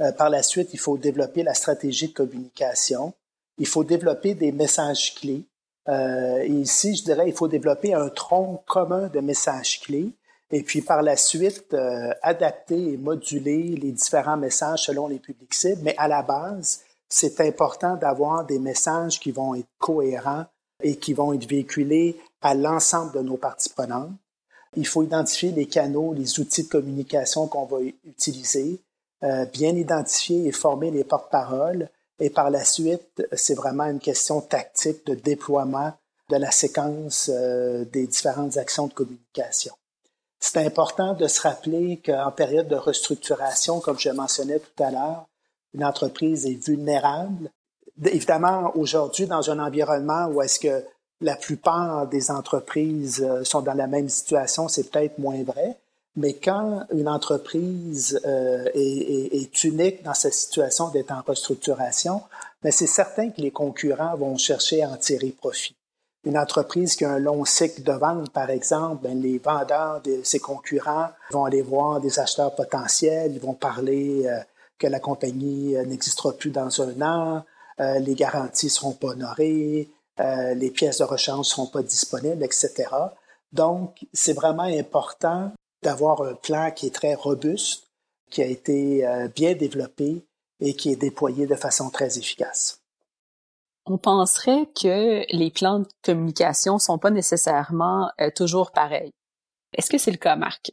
Euh, 0.00 0.12
par 0.12 0.30
la 0.30 0.42
suite, 0.42 0.70
il 0.72 0.78
faut 0.78 0.98
développer 0.98 1.42
la 1.42 1.54
stratégie 1.54 2.08
de 2.08 2.14
communication. 2.14 3.12
Il 3.58 3.66
faut 3.66 3.84
développer 3.84 4.34
des 4.34 4.52
messages 4.52 5.14
clés. 5.14 5.44
Euh, 5.88 6.44
ici, 6.46 6.96
je 6.96 7.04
dirais, 7.04 7.28
il 7.28 7.34
faut 7.34 7.48
développer 7.48 7.94
un 7.94 8.08
tronc 8.08 8.62
commun 8.66 9.08
de 9.08 9.20
messages 9.20 9.80
clés. 9.80 10.12
Et 10.50 10.62
puis 10.62 10.82
par 10.82 11.02
la 11.02 11.16
suite, 11.16 11.74
euh, 11.74 12.12
adapter 12.22 12.92
et 12.92 12.96
moduler 12.96 13.76
les 13.76 13.92
différents 13.92 14.36
messages 14.36 14.84
selon 14.84 15.08
les 15.08 15.18
publics 15.18 15.54
cibles. 15.54 15.82
Mais 15.82 15.94
à 15.96 16.08
la 16.08 16.22
base, 16.22 16.82
c'est 17.08 17.40
important 17.40 17.96
d'avoir 17.96 18.44
des 18.44 18.58
messages 18.58 19.20
qui 19.20 19.30
vont 19.30 19.54
être 19.54 19.68
cohérents 19.78 20.46
et 20.82 20.96
qui 20.96 21.12
vont 21.12 21.32
être 21.32 21.48
véhiculés 21.48 22.20
à 22.42 22.54
l'ensemble 22.54 23.12
de 23.12 23.20
nos 23.20 23.36
parties 23.36 23.70
prenantes. 23.70 24.10
Il 24.76 24.86
faut 24.86 25.02
identifier 25.02 25.52
les 25.52 25.66
canaux, 25.66 26.12
les 26.12 26.40
outils 26.40 26.64
de 26.64 26.68
communication 26.68 27.46
qu'on 27.46 27.64
va 27.64 27.78
utiliser, 28.04 28.80
euh, 29.24 29.44
bien 29.46 29.74
identifier 29.74 30.46
et 30.46 30.52
former 30.52 30.90
les 30.90 31.04
porte-paroles. 31.04 31.88
Et 32.20 32.30
par 32.30 32.50
la 32.50 32.64
suite, 32.64 33.26
c'est 33.32 33.54
vraiment 33.54 33.84
une 33.84 33.98
question 33.98 34.40
tactique 34.40 35.04
de 35.06 35.14
déploiement 35.14 35.92
de 36.30 36.36
la 36.36 36.50
séquence 36.50 37.30
euh, 37.32 37.84
des 37.86 38.06
différentes 38.06 38.56
actions 38.56 38.86
de 38.86 38.94
communication. 38.94 39.74
C'est 40.38 40.64
important 40.64 41.14
de 41.14 41.26
se 41.26 41.40
rappeler 41.40 42.00
qu'en 42.04 42.30
période 42.30 42.68
de 42.68 42.76
restructuration, 42.76 43.80
comme 43.80 43.98
je 43.98 44.10
mentionnais 44.10 44.58
tout 44.58 44.82
à 44.82 44.90
l'heure, 44.90 45.26
une 45.72 45.84
entreprise 45.84 46.46
est 46.46 46.62
vulnérable 46.64 47.50
évidemment, 48.02 48.72
aujourd'hui, 48.76 49.26
dans 49.26 49.50
un 49.50 49.58
environnement 49.58 50.26
où 50.26 50.42
est-ce 50.42 50.58
que 50.58 50.84
la 51.20 51.36
plupart 51.36 52.06
des 52.08 52.30
entreprises 52.30 53.24
euh, 53.26 53.44
sont 53.44 53.62
dans 53.62 53.74
la 53.74 53.86
même 53.86 54.08
situation, 54.08 54.68
c'est 54.68 54.90
peut-être 54.90 55.18
moins 55.18 55.42
vrai. 55.42 55.78
Mais 56.16 56.34
quand 56.34 56.84
une 56.92 57.08
entreprise 57.08 58.20
euh, 58.24 58.68
est, 58.74 59.64
unique 59.64 60.02
dans 60.04 60.14
sa 60.14 60.30
situation 60.30 60.90
d'être 60.90 61.10
en 61.10 61.22
restructuration, 61.26 62.22
ben, 62.62 62.70
c'est 62.70 62.86
certain 62.86 63.30
que 63.30 63.40
les 63.40 63.50
concurrents 63.50 64.16
vont 64.16 64.36
chercher 64.36 64.82
à 64.82 64.90
en 64.90 64.96
tirer 64.96 65.30
profit. 65.30 65.74
Une 66.24 66.38
entreprise 66.38 66.96
qui 66.96 67.04
a 67.04 67.10
un 67.10 67.18
long 67.18 67.44
cycle 67.44 67.82
de 67.82 67.92
vente, 67.92 68.30
par 68.30 68.48
exemple, 68.50 69.02
ben, 69.02 69.20
les 69.20 69.38
vendeurs 69.38 70.00
de 70.02 70.20
ses 70.22 70.38
concurrents 70.38 71.08
vont 71.32 71.44
aller 71.44 71.62
voir 71.62 72.00
des 72.00 72.18
acheteurs 72.20 72.54
potentiels, 72.54 73.32
ils 73.34 73.40
vont 73.40 73.54
parler 73.54 74.26
euh, 74.26 74.38
que 74.78 74.86
la 74.86 75.00
compagnie 75.00 75.74
n'existera 75.86 76.32
plus 76.32 76.50
dans 76.50 76.80
un 76.80 77.02
an, 77.02 77.44
euh, 77.80 77.98
les 77.98 78.14
garanties 78.14 78.70
seront 78.70 78.92
pas 78.92 79.08
honorées, 79.08 79.90
euh, 80.20 80.54
les 80.54 80.70
pièces 80.70 80.98
de 80.98 81.04
rechange 81.04 81.46
seront 81.46 81.66
pas 81.66 81.82
disponibles, 81.82 82.44
etc. 82.44 82.88
Donc, 83.52 84.06
c'est 84.12 84.32
vraiment 84.32 84.62
important 84.62 85.52
d'avoir 85.84 86.22
un 86.22 86.34
plan 86.34 86.70
qui 86.70 86.86
est 86.86 86.94
très 86.94 87.14
robuste, 87.14 87.88
qui 88.30 88.42
a 88.42 88.46
été 88.46 89.06
euh, 89.06 89.28
bien 89.28 89.54
développé 89.54 90.26
et 90.60 90.74
qui 90.74 90.90
est 90.90 90.96
déployé 90.96 91.46
de 91.46 91.54
façon 91.54 91.90
très 91.90 92.18
efficace. 92.18 92.80
On 93.86 93.98
penserait 93.98 94.66
que 94.74 95.24
les 95.30 95.50
plans 95.50 95.80
de 95.80 95.88
communication 96.02 96.78
sont 96.78 96.98
pas 96.98 97.10
nécessairement 97.10 98.10
toujours 98.34 98.70
pareils. 98.70 99.12
Est-ce 99.74 99.90
que 99.90 99.98
c'est 99.98 100.10
le 100.10 100.16
cas, 100.16 100.36
Marc? 100.36 100.72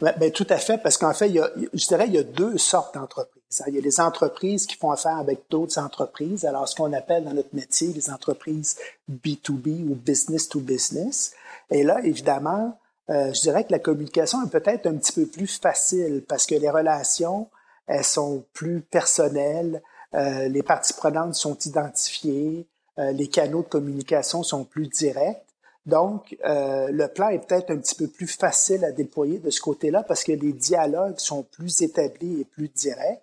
Ben, 0.00 0.14
ben, 0.18 0.32
tout 0.32 0.46
à 0.48 0.56
fait, 0.56 0.78
parce 0.78 0.96
qu'en 0.96 1.14
fait, 1.14 1.28
il 1.28 1.34
y 1.36 1.38
a, 1.38 1.48
je 1.72 1.86
dirais 1.86 2.06
il 2.08 2.14
y 2.14 2.18
a 2.18 2.24
deux 2.24 2.58
sortes 2.58 2.94
d'entreprises. 2.94 3.62
Il 3.68 3.74
y 3.74 3.78
a 3.78 3.80
les 3.80 4.00
entreprises 4.00 4.66
qui 4.66 4.76
font 4.76 4.90
affaire 4.90 5.16
avec 5.16 5.44
d'autres 5.48 5.78
entreprises, 5.78 6.44
alors 6.44 6.66
ce 6.66 6.74
qu'on 6.74 6.92
appelle 6.92 7.24
dans 7.24 7.34
notre 7.34 7.54
métier 7.54 7.92
les 7.92 8.10
entreprises 8.10 8.76
B2B 9.08 9.88
ou 9.88 9.94
business 9.94 10.48
to 10.48 10.58
business. 10.58 11.34
Et 11.70 11.84
là, 11.84 12.00
évidemment, 12.02 12.76
euh, 13.10 13.32
je 13.32 13.40
dirais 13.40 13.64
que 13.64 13.72
la 13.72 13.78
communication 13.78 14.44
est 14.44 14.50
peut-être 14.50 14.86
un 14.86 14.96
petit 14.96 15.12
peu 15.12 15.26
plus 15.26 15.58
facile 15.58 16.24
parce 16.26 16.46
que 16.46 16.54
les 16.54 16.70
relations, 16.70 17.48
elles 17.86 18.04
sont 18.04 18.44
plus 18.52 18.80
personnelles, 18.80 19.82
euh, 20.14 20.48
les 20.48 20.62
parties 20.62 20.92
prenantes 20.92 21.34
sont 21.34 21.58
identifiées, 21.64 22.66
euh, 22.98 23.12
les 23.12 23.28
canaux 23.28 23.62
de 23.62 23.68
communication 23.68 24.42
sont 24.42 24.64
plus 24.64 24.88
directs. 24.88 25.44
Donc, 25.84 26.36
euh, 26.44 26.88
le 26.92 27.08
plan 27.08 27.28
est 27.28 27.40
peut-être 27.40 27.70
un 27.70 27.78
petit 27.78 27.96
peu 27.96 28.06
plus 28.06 28.28
facile 28.28 28.84
à 28.84 28.92
déployer 28.92 29.38
de 29.38 29.50
ce 29.50 29.60
côté-là 29.60 30.04
parce 30.04 30.22
que 30.22 30.32
les 30.32 30.52
dialogues 30.52 31.18
sont 31.18 31.42
plus 31.42 31.82
établis 31.82 32.40
et 32.40 32.44
plus 32.44 32.68
directs. 32.68 33.22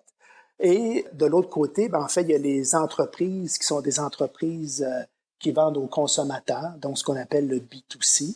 Et 0.58 1.06
de 1.14 1.24
l'autre 1.24 1.48
côté, 1.48 1.88
ben, 1.88 2.02
en 2.02 2.08
fait, 2.08 2.22
il 2.22 2.30
y 2.30 2.34
a 2.34 2.38
les 2.38 2.74
entreprises 2.74 3.56
qui 3.56 3.64
sont 3.64 3.80
des 3.80 3.98
entreprises 3.98 4.82
euh, 4.86 5.02
qui 5.38 5.52
vendent 5.52 5.78
aux 5.78 5.86
consommateurs, 5.86 6.74
donc 6.78 6.98
ce 6.98 7.04
qu'on 7.04 7.16
appelle 7.16 7.48
le 7.48 7.60
B2C, 7.60 8.24
euh, 8.26 8.34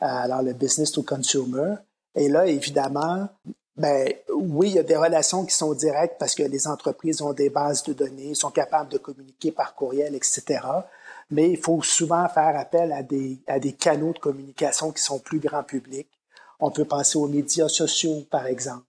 alors 0.00 0.42
le 0.42 0.52
business 0.52 0.92
to 0.92 1.02
consumer. 1.02 1.74
Et 2.14 2.28
là, 2.28 2.46
évidemment, 2.46 3.28
ben 3.76 4.12
oui, 4.34 4.70
il 4.70 4.74
y 4.74 4.78
a 4.78 4.82
des 4.82 4.96
relations 4.96 5.44
qui 5.44 5.54
sont 5.54 5.74
directes 5.74 6.16
parce 6.18 6.34
que 6.34 6.42
les 6.42 6.66
entreprises 6.66 7.22
ont 7.22 7.32
des 7.32 7.50
bases 7.50 7.82
de 7.84 7.92
données, 7.92 8.34
sont 8.34 8.50
capables 8.50 8.90
de 8.90 8.98
communiquer 8.98 9.52
par 9.52 9.74
courriel, 9.74 10.14
etc 10.14 10.60
mais 11.30 11.50
il 11.50 11.56
faut 11.56 11.80
souvent 11.82 12.28
faire 12.28 12.58
appel 12.58 12.92
à 12.92 13.02
des, 13.02 13.38
à 13.46 13.58
des 13.58 13.72
canaux 13.72 14.12
de 14.12 14.18
communication 14.18 14.90
qui 14.90 15.02
sont 15.02 15.18
plus 15.18 15.38
grand 15.38 15.62
public. 15.62 16.08
On 16.58 16.70
peut 16.70 16.84
penser 16.84 17.18
aux 17.18 17.28
médias 17.28 17.68
sociaux, 17.68 18.24
par 18.30 18.46
exemple. 18.46 18.84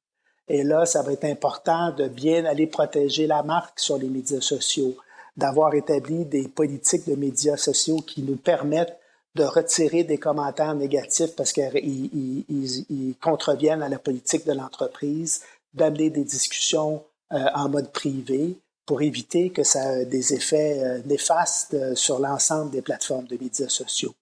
Et 0.48 0.64
là, 0.64 0.86
ça 0.86 1.04
va 1.04 1.14
être 1.14 1.26
important 1.26 1.92
de 1.92 2.08
bien 2.08 2.44
aller 2.46 2.68
protéger 2.68 3.28
la 3.28 3.44
marque 3.44 3.80
sur 3.80 3.98
les 3.98 4.10
médias 4.10 4.42
sociaux, 4.42 4.98
d'avoir 5.38 5.74
établi 5.76 6.26
des 6.26 6.48
politiques 6.48 7.08
de 7.08 7.16
médias 7.16 7.58
sociaux 7.58 8.02
qui 8.02 8.24
nous 8.24 8.36
permettent 8.36 8.98
de 9.36 9.44
retirer 9.44 10.04
des 10.04 10.18
commentaires 10.18 10.76
négatifs 10.76 11.36
parce 11.36 11.54
qu'ils 11.54 11.72
ils, 11.76 12.86
ils, 12.90 13.16
contreviennent 13.22 13.84
à 13.84 13.90
la 13.90 14.00
politique 14.00 14.46
de 14.46 14.52
l'entreprise, 14.52 15.42
d'amener 15.74 16.10
des 16.10 16.24
discussions 16.24 17.04
euh, 17.32 17.46
en 17.56 17.70
mode 17.70 17.92
privé, 17.92 18.58
pour 18.86 19.02
éviter 19.02 19.52
que 19.52 19.64
ça 19.64 20.00
ait 20.00 20.06
des 20.06 20.34
effets 20.34 20.84
euh, 20.84 21.00
néfastes 21.06 21.76
euh, 21.76 21.96
sur 21.96 22.20
l'ensemble 22.20 22.72
des 22.72 22.82
plateformes 22.82 23.26
de 23.28 23.38
médias 23.42 23.70
sociaux. 23.70 24.14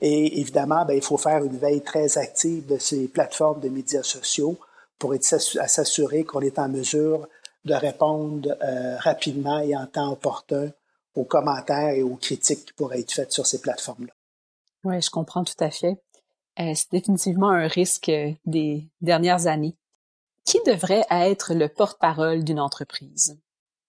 Et 0.00 0.40
évidemment, 0.40 0.86
ben, 0.86 0.94
il 0.94 1.02
faut 1.02 1.18
faire 1.18 1.44
une 1.44 1.58
veille 1.58 1.82
très 1.82 2.16
active 2.16 2.66
de 2.66 2.78
ces 2.78 3.08
plateformes 3.08 3.60
de 3.60 3.68
médias 3.68 4.02
sociaux 4.02 4.56
pour 4.98 5.14
être 5.14 5.24
s'assurer 5.24 6.24
qu'on 6.24 6.40
est 6.40 6.58
en 6.58 6.70
mesure 6.70 7.28
de 7.66 7.74
répondre 7.74 8.56
euh, 8.62 8.96
rapidement 8.98 9.58
et 9.58 9.76
en 9.76 9.86
temps 9.86 10.12
opportun 10.12 10.70
aux 11.14 11.24
commentaires 11.24 11.90
et 11.90 12.02
aux 12.02 12.16
critiques 12.16 12.64
qui 12.64 12.72
pourraient 12.72 13.00
être 13.00 13.12
faites 13.12 13.32
sur 13.32 13.46
ces 13.46 13.60
plateformes-là. 13.60 14.15
Oui, 14.86 15.02
je 15.02 15.10
comprends 15.10 15.42
tout 15.42 15.58
à 15.58 15.70
fait. 15.72 15.96
c'est 16.56 16.92
définitivement 16.92 17.50
un 17.50 17.66
risque 17.66 18.08
des 18.44 18.88
dernières 19.00 19.48
années. 19.48 19.74
Qui 20.44 20.58
devrait 20.64 21.04
être 21.10 21.54
le 21.54 21.66
porte-parole 21.68 22.44
d'une 22.44 22.60
entreprise? 22.60 23.36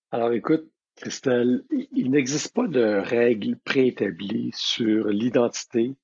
Alors 0.09 0.31
écoute, 0.31 0.67
Christelle, 0.95 1.63
il 1.91 2.09
n'existe 2.09 2.51
pas 2.51 2.65
de 2.65 2.99
règles 2.99 3.57
préétablies 3.57 4.49
sur 4.55 5.09
l'identité 5.09 5.95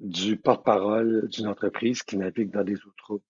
du 0.00 0.38
porte-parole 0.38 1.28
d'une 1.28 1.48
entreprise 1.48 2.02
qui 2.02 2.16
navigue 2.16 2.52
dans 2.52 2.64
des 2.64 2.76
eaux. 2.76 3.22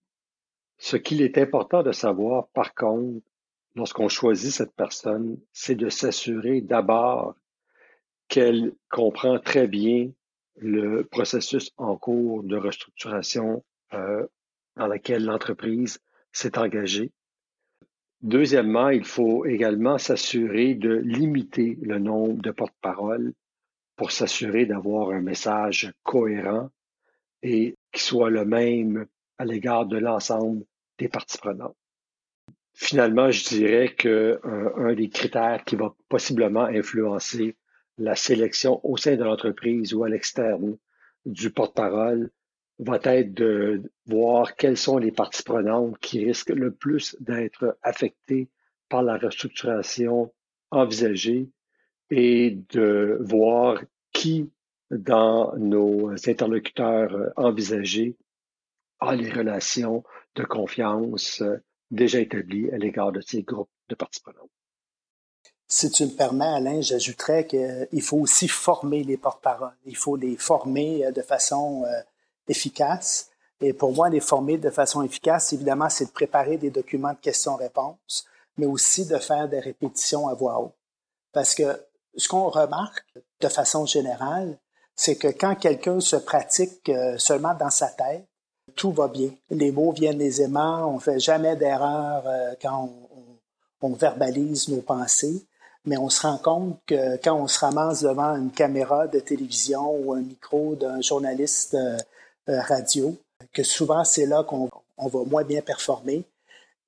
Ce 0.78 0.96
qu'il 0.96 1.20
est 1.20 1.36
important 1.36 1.82
de 1.82 1.90
savoir, 1.90 2.46
par 2.50 2.76
contre, 2.76 3.26
lorsqu'on 3.74 4.08
choisit 4.08 4.52
cette 4.52 4.76
personne, 4.76 5.36
c'est 5.52 5.74
de 5.74 5.88
s'assurer 5.88 6.60
d'abord 6.60 7.34
qu'elle 8.28 8.76
comprend 8.88 9.40
très 9.40 9.66
bien 9.66 10.12
le 10.56 11.04
processus 11.04 11.70
en 11.76 11.96
cours 11.96 12.42
de 12.42 12.56
restructuration 12.56 13.64
euh, 13.94 14.26
dans 14.76 14.86
lequel 14.86 15.24
l'entreprise 15.24 15.98
s'est 16.32 16.58
engagée 16.58 17.12
Deuxièmement, 18.22 18.90
il 18.90 19.04
faut 19.04 19.44
également 19.46 19.98
s'assurer 19.98 20.74
de 20.74 20.94
limiter 20.94 21.76
le 21.82 21.98
nombre 21.98 22.40
de 22.40 22.52
porte-paroles 22.52 23.32
pour 23.96 24.12
s'assurer 24.12 24.64
d'avoir 24.64 25.10
un 25.10 25.20
message 25.20 25.92
cohérent 26.04 26.70
et 27.42 27.74
qui 27.90 28.00
soit 28.00 28.30
le 28.30 28.44
même 28.44 29.06
à 29.38 29.44
l'égard 29.44 29.86
de 29.86 29.98
l'ensemble 29.98 30.64
des 30.98 31.08
parties 31.08 31.38
prenantes. 31.38 31.76
Finalement, 32.74 33.32
je 33.32 33.44
dirais 33.48 33.92
que 33.92 34.40
un, 34.44 34.94
des 34.94 35.08
critères 35.08 35.64
qui 35.64 35.74
va 35.74 35.92
possiblement 36.08 36.64
influencer 36.64 37.56
la 37.98 38.16
sélection 38.16 38.80
au 38.84 38.96
sein 38.96 39.16
de 39.16 39.24
l'entreprise 39.24 39.94
ou 39.94 40.04
à 40.04 40.08
l'externe 40.08 40.76
du 41.26 41.50
porte-parole 41.50 42.30
va 42.78 42.98
être 43.04 43.34
de 43.34 43.82
voir 44.06 44.56
quelles 44.56 44.76
sont 44.76 44.98
les 44.98 45.12
parties 45.12 45.42
prenantes 45.42 45.98
qui 45.98 46.24
risquent 46.24 46.50
le 46.50 46.72
plus 46.72 47.16
d'être 47.20 47.78
affectées 47.82 48.48
par 48.88 49.02
la 49.02 49.16
restructuration 49.16 50.32
envisagée 50.70 51.48
et 52.10 52.58
de 52.70 53.18
voir 53.20 53.82
qui 54.12 54.50
dans 54.90 55.56
nos 55.56 56.10
interlocuteurs 56.28 57.32
envisagés 57.36 58.16
a 59.00 59.14
les 59.14 59.30
relations 59.30 60.04
de 60.34 60.44
confiance 60.44 61.42
déjà 61.90 62.20
établies 62.20 62.70
à 62.70 62.78
l'égard 62.78 63.12
de 63.12 63.20
ces 63.20 63.42
groupes 63.42 63.70
de 63.88 63.94
parties 63.94 64.20
prenantes. 64.20 64.50
Si 65.74 65.90
tu 65.90 66.04
me 66.04 66.10
permets, 66.10 66.44
Alain, 66.44 66.82
j'ajouterais 66.82 67.46
qu'il 67.46 68.02
faut 68.02 68.18
aussi 68.18 68.46
former 68.46 69.04
les 69.04 69.16
porte-paroles. 69.16 69.72
Il 69.86 69.96
faut 69.96 70.16
les 70.16 70.36
former 70.36 71.10
de 71.12 71.22
façon 71.22 71.82
euh, 71.86 72.02
efficace. 72.46 73.30
Et 73.58 73.72
pour 73.72 73.94
moi, 73.94 74.10
les 74.10 74.20
former 74.20 74.58
de 74.58 74.68
façon 74.68 75.02
efficace, 75.02 75.54
évidemment, 75.54 75.88
c'est 75.88 76.04
de 76.04 76.10
préparer 76.10 76.58
des 76.58 76.68
documents 76.68 77.14
de 77.14 77.18
questions-réponses, 77.18 78.26
mais 78.58 78.66
aussi 78.66 79.06
de 79.06 79.16
faire 79.16 79.48
des 79.48 79.60
répétitions 79.60 80.28
à 80.28 80.34
voix 80.34 80.60
haute. 80.60 80.74
Parce 81.32 81.54
que 81.54 81.80
ce 82.18 82.28
qu'on 82.28 82.50
remarque 82.50 83.06
de 83.40 83.48
façon 83.48 83.86
générale, 83.86 84.58
c'est 84.94 85.16
que 85.16 85.28
quand 85.28 85.54
quelqu'un 85.54 86.00
se 86.00 86.16
pratique 86.16 86.86
euh, 86.90 87.16
seulement 87.16 87.54
dans 87.54 87.70
sa 87.70 87.88
tête, 87.88 88.26
tout 88.76 88.92
va 88.92 89.08
bien. 89.08 89.30
Les 89.48 89.72
mots 89.72 89.92
viennent 89.92 90.20
aisément, 90.20 90.86
on 90.94 90.98
fait 90.98 91.18
jamais 91.18 91.56
d'erreur 91.56 92.24
euh, 92.26 92.52
quand 92.60 92.92
on, 93.80 93.92
verbalise 93.94 94.68
nos 94.68 94.82
pensées, 94.82 95.46
mais 95.84 95.96
on 95.96 96.08
se 96.08 96.22
rend 96.22 96.38
compte 96.38 96.78
que 96.86 97.16
quand 97.16 97.34
on 97.34 97.48
se 97.48 97.58
ramasse 97.58 98.02
devant 98.02 98.36
une 98.36 98.50
caméra 98.50 99.06
de 99.06 99.20
télévision 99.20 99.90
ou 99.90 100.12
un 100.12 100.20
micro 100.20 100.74
d'un 100.74 101.00
journaliste 101.00 101.74
euh, 101.74 101.96
radio, 102.46 103.16
que 103.52 103.62
souvent 103.62 104.04
c'est 104.04 104.26
là 104.26 104.44
qu'on 104.44 104.68
va 104.98 105.24
moins 105.24 105.44
bien 105.44 105.62
performer. 105.62 106.24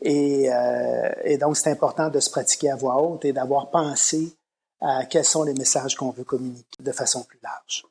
Et, 0.01 0.51
et 1.25 1.39
donc 1.39 1.57
c'est 1.57 1.71
important 1.71 2.11
de 2.11 2.21
se 2.21 2.29
pratiquer 2.29 2.71
à 2.71 2.77
voix 2.77 3.01
haute 3.01 3.25
et 3.25 3.33
d'avoir 3.33 3.71
pensé 3.71 4.37
à 4.81 5.07
quels 5.07 5.25
sont 5.25 5.45
les 5.45 5.55
messages 5.55 5.95
qu'on 5.95 6.11
veut 6.11 6.25
communiquer 6.25 6.83
de 6.83 6.93
façon 6.93 7.23
plus 7.23 7.39
large. 7.43 7.85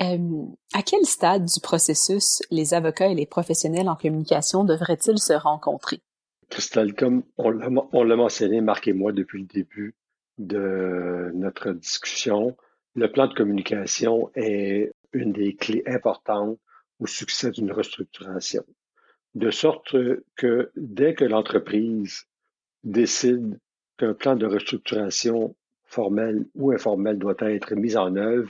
Euh, 0.00 0.46
à 0.72 0.82
quel 0.82 1.04
stade 1.06 1.44
du 1.44 1.60
processus 1.60 2.42
les 2.50 2.74
avocats 2.74 3.06
et 3.06 3.14
les 3.14 3.26
professionnels 3.26 3.88
en 3.88 3.94
communication 3.94 4.64
devraient-ils 4.64 5.20
se 5.20 5.32
rencontrer? 5.32 6.00
Christelle, 6.54 6.94
comme 6.94 7.24
on 7.36 7.50
l'a 7.50 8.16
mentionné, 8.16 8.60
Marc 8.60 8.86
et 8.86 8.92
moi, 8.92 9.10
depuis 9.10 9.40
le 9.40 9.46
début 9.46 9.96
de 10.38 11.32
notre 11.34 11.72
discussion, 11.72 12.56
le 12.94 13.10
plan 13.10 13.26
de 13.26 13.34
communication 13.34 14.30
est 14.36 14.92
une 15.12 15.32
des 15.32 15.56
clés 15.56 15.82
importantes 15.86 16.60
au 17.00 17.08
succès 17.08 17.50
d'une 17.50 17.72
restructuration. 17.72 18.64
De 19.34 19.50
sorte 19.50 19.96
que 20.36 20.70
dès 20.76 21.14
que 21.14 21.24
l'entreprise 21.24 22.22
décide 22.84 23.58
qu'un 23.98 24.14
plan 24.14 24.36
de 24.36 24.46
restructuration 24.46 25.56
formel 25.82 26.46
ou 26.54 26.70
informel 26.70 27.18
doit 27.18 27.34
être 27.40 27.74
mis 27.74 27.96
en 27.96 28.14
œuvre, 28.14 28.48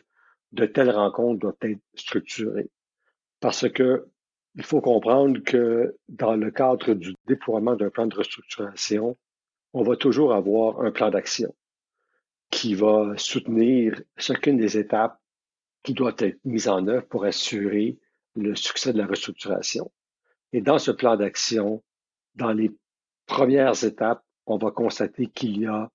de 0.53 0.67
telles 0.67 0.90
rencontres 0.90 1.40
doivent 1.40 1.57
être 1.62 1.81
structurées. 1.95 2.69
Parce 3.40 3.67
que 3.71 4.05
il 4.57 4.62
faut 4.64 4.81
comprendre 4.81 5.40
que 5.40 5.97
dans 6.09 6.37
le 6.37 6.51
cadre 6.51 6.95
du 6.95 7.14
déploiement 7.27 7.75
d'un 7.77 7.90
plan 7.90 8.07
de 8.07 8.14
restructuration, 8.14 9.17
on 9.73 9.83
va 9.83 9.97
toujours 9.97 10.33
avoir 10.33 10.81
un 10.81 10.93
plan 10.93 11.11
d'action 11.11 11.55
qui 12.51 12.75
va 12.75 13.14
soutenir 13.17 14.01
chacune 14.17 14.57
des 14.57 14.79
étapes 14.79 15.19
qui 15.83 15.93
doivent 15.93 16.17
être 16.19 16.38
mises 16.45 16.69
en 16.69 16.87
œuvre 16.87 17.07
pour 17.07 17.25
assurer 17.25 17.99
le 18.37 18.55
succès 18.55 18.93
de 18.93 18.99
la 18.99 19.07
restructuration. 19.07 19.90
Et 20.53 20.61
dans 20.61 20.79
ce 20.79 20.93
plan 20.93 21.17
d'action, 21.17 21.83
dans 22.37 22.53
les 22.53 22.71
premières 23.27 23.83
étapes, 23.85 24.25
on 24.47 24.57
va 24.57 24.71
constater 24.71 25.27
qu'il 25.27 25.59
y 25.59 25.67
a 25.67 25.90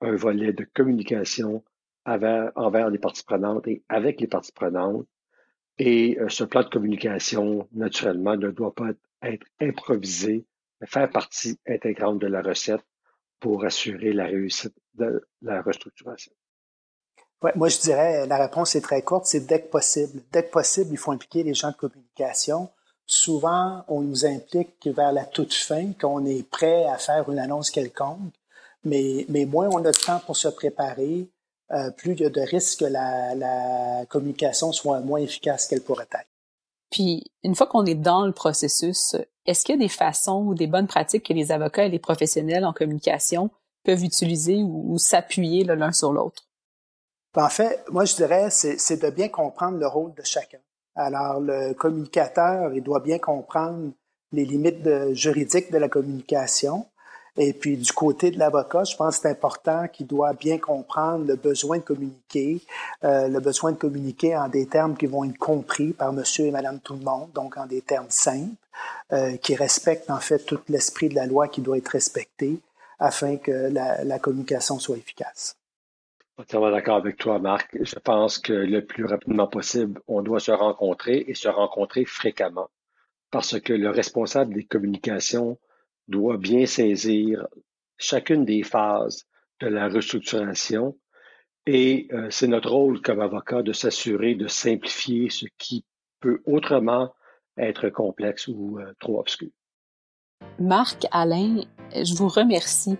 un 0.00 0.16
volet 0.16 0.52
de 0.52 0.64
communication 0.64 1.62
envers, 2.06 2.90
les 2.90 2.98
parties 2.98 3.24
prenantes 3.24 3.66
et 3.68 3.82
avec 3.88 4.20
les 4.20 4.26
parties 4.26 4.52
prenantes. 4.52 5.06
Et 5.78 6.18
euh, 6.18 6.28
ce 6.28 6.44
plan 6.44 6.62
de 6.62 6.68
communication, 6.68 7.68
naturellement, 7.72 8.36
ne 8.36 8.50
doit 8.50 8.74
pas 8.74 8.90
être, 9.22 9.46
improvisé, 9.60 10.46
mais 10.80 10.86
faire 10.86 11.10
partie 11.10 11.58
intégrante 11.66 12.18
de 12.18 12.26
la 12.26 12.42
recette 12.42 12.84
pour 13.40 13.64
assurer 13.64 14.12
la 14.12 14.26
réussite 14.26 14.74
de 14.94 15.26
la 15.42 15.62
restructuration. 15.62 16.32
Ouais, 17.42 17.52
moi, 17.54 17.68
je 17.68 17.78
dirais, 17.78 18.26
la 18.26 18.36
réponse 18.36 18.74
est 18.74 18.80
très 18.80 19.02
courte, 19.02 19.26
c'est 19.26 19.46
dès 19.46 19.62
que 19.62 19.68
possible. 19.68 20.22
Dès 20.32 20.44
que 20.44 20.50
possible, 20.50 20.90
il 20.90 20.98
faut 20.98 21.12
impliquer 21.12 21.44
les 21.44 21.54
gens 21.54 21.70
de 21.70 21.76
communication. 21.76 22.68
Souvent, 23.06 23.84
on 23.86 24.02
nous 24.02 24.26
implique 24.26 24.86
vers 24.86 25.12
la 25.12 25.24
toute 25.24 25.54
fin, 25.54 25.92
qu'on 25.92 26.26
est 26.26 26.48
prêt 26.48 26.84
à 26.86 26.98
faire 26.98 27.30
une 27.30 27.38
annonce 27.38 27.70
quelconque, 27.70 28.34
mais, 28.84 29.24
mais 29.28 29.44
moins 29.44 29.68
on 29.68 29.84
a 29.84 29.92
de 29.92 29.96
temps 29.96 30.20
pour 30.26 30.36
se 30.36 30.48
préparer, 30.48 31.28
euh, 31.72 31.90
plus 31.90 32.12
il 32.12 32.20
y 32.20 32.26
a 32.26 32.30
de 32.30 32.40
risques 32.40 32.80
que 32.80 32.84
la, 32.84 33.34
la 33.34 34.06
communication 34.06 34.72
soit 34.72 35.00
moins 35.00 35.20
efficace 35.20 35.66
qu'elle 35.66 35.82
pourrait 35.82 36.08
être. 36.12 36.28
Puis, 36.90 37.24
une 37.42 37.54
fois 37.54 37.66
qu'on 37.66 37.84
est 37.84 37.94
dans 37.94 38.24
le 38.24 38.32
processus, 38.32 39.14
est-ce 39.44 39.64
qu'il 39.64 39.74
y 39.74 39.78
a 39.78 39.80
des 39.80 39.88
façons 39.88 40.44
ou 40.46 40.54
des 40.54 40.66
bonnes 40.66 40.86
pratiques 40.86 41.26
que 41.26 41.32
les 41.32 41.52
avocats 41.52 41.84
et 41.84 41.90
les 41.90 41.98
professionnels 41.98 42.64
en 42.64 42.72
communication 42.72 43.50
peuvent 43.84 44.04
utiliser 44.04 44.62
ou, 44.62 44.98
s'appuyer 44.98 45.64
l'un 45.64 45.92
sur 45.92 46.12
l'autre? 46.12 46.44
En 47.34 47.48
fait, 47.48 47.84
moi, 47.90 48.04
je 48.04 48.16
dirais, 48.16 48.50
c'est 48.50 49.02
de 49.02 49.10
bien 49.10 49.28
comprendre 49.28 49.78
le 49.78 49.86
rôle 49.86 50.14
de 50.14 50.22
chacun. 50.22 50.58
Alors, 50.96 51.40
le 51.40 51.72
communicateur, 51.74 52.72
il 52.74 52.82
doit 52.82 53.00
bien 53.00 53.18
comprendre 53.18 53.92
les 54.32 54.44
limites 54.44 55.12
juridiques 55.12 55.70
de 55.70 55.78
la 55.78 55.88
communication. 55.88 56.86
Et 57.40 57.52
puis 57.52 57.76
du 57.76 57.92
côté 57.92 58.32
de 58.32 58.38
l'avocat, 58.38 58.82
je 58.82 58.96
pense 58.96 59.16
que 59.16 59.22
c'est 59.22 59.30
important 59.30 59.86
qu'il 59.86 60.08
doit 60.08 60.32
bien 60.32 60.58
comprendre 60.58 61.24
le 61.24 61.36
besoin 61.36 61.78
de 61.78 61.84
communiquer, 61.84 62.60
euh, 63.04 63.28
le 63.28 63.38
besoin 63.38 63.70
de 63.70 63.76
communiquer 63.76 64.36
en 64.36 64.48
des 64.48 64.66
termes 64.66 64.96
qui 64.96 65.06
vont 65.06 65.22
être 65.22 65.38
compris 65.38 65.92
par 65.92 66.12
monsieur 66.12 66.46
et 66.46 66.50
madame 66.50 66.80
tout 66.80 66.94
le 66.94 67.04
monde, 67.04 67.30
donc 67.34 67.56
en 67.56 67.66
des 67.66 67.80
termes 67.80 68.10
simples, 68.10 68.56
euh, 69.12 69.36
qui 69.36 69.54
respectent 69.54 70.10
en 70.10 70.18
fait 70.18 70.40
tout 70.40 70.58
l'esprit 70.68 71.08
de 71.08 71.14
la 71.14 71.26
loi 71.26 71.46
qui 71.46 71.60
doit 71.60 71.78
être 71.78 71.88
respecté 71.88 72.58
afin 72.98 73.36
que 73.36 73.70
la, 73.72 74.18
communication 74.18 74.80
soit 74.80 74.96
efficace. 74.96 75.56
Entièrement 76.38 76.72
d'accord 76.72 76.96
avec 76.96 77.18
toi, 77.18 77.38
Marc. 77.38 77.76
Je 77.80 77.98
pense 78.00 78.38
que 78.38 78.52
le 78.52 78.84
plus 78.84 79.04
rapidement 79.04 79.46
possible, 79.46 80.00
on 80.08 80.22
doit 80.22 80.40
se 80.40 80.50
rencontrer 80.50 81.24
et 81.28 81.34
se 81.34 81.48
rencontrer 81.48 82.04
fréquemment 82.04 82.68
parce 83.30 83.60
que 83.60 83.72
le 83.72 83.90
responsable 83.90 84.54
des 84.54 84.64
communications 84.64 85.58
doit 86.08 86.38
bien 86.38 86.66
saisir 86.66 87.46
chacune 87.98 88.44
des 88.44 88.62
phases 88.62 89.26
de 89.60 89.66
la 89.66 89.88
restructuration 89.88 90.96
et 91.66 92.08
euh, 92.12 92.28
c'est 92.30 92.46
notre 92.46 92.70
rôle 92.70 93.02
comme 93.02 93.20
avocat 93.20 93.62
de 93.62 93.72
s'assurer 93.72 94.34
de 94.34 94.48
simplifier 94.48 95.28
ce 95.28 95.46
qui 95.58 95.84
peut 96.20 96.40
autrement 96.46 97.12
être 97.56 97.90
complexe 97.90 98.48
ou 98.48 98.78
euh, 98.78 98.94
trop 99.00 99.20
obscur. 99.20 99.50
Marc, 100.58 101.06
Alain, 101.10 101.62
je 101.92 102.14
vous 102.14 102.28
remercie. 102.28 102.96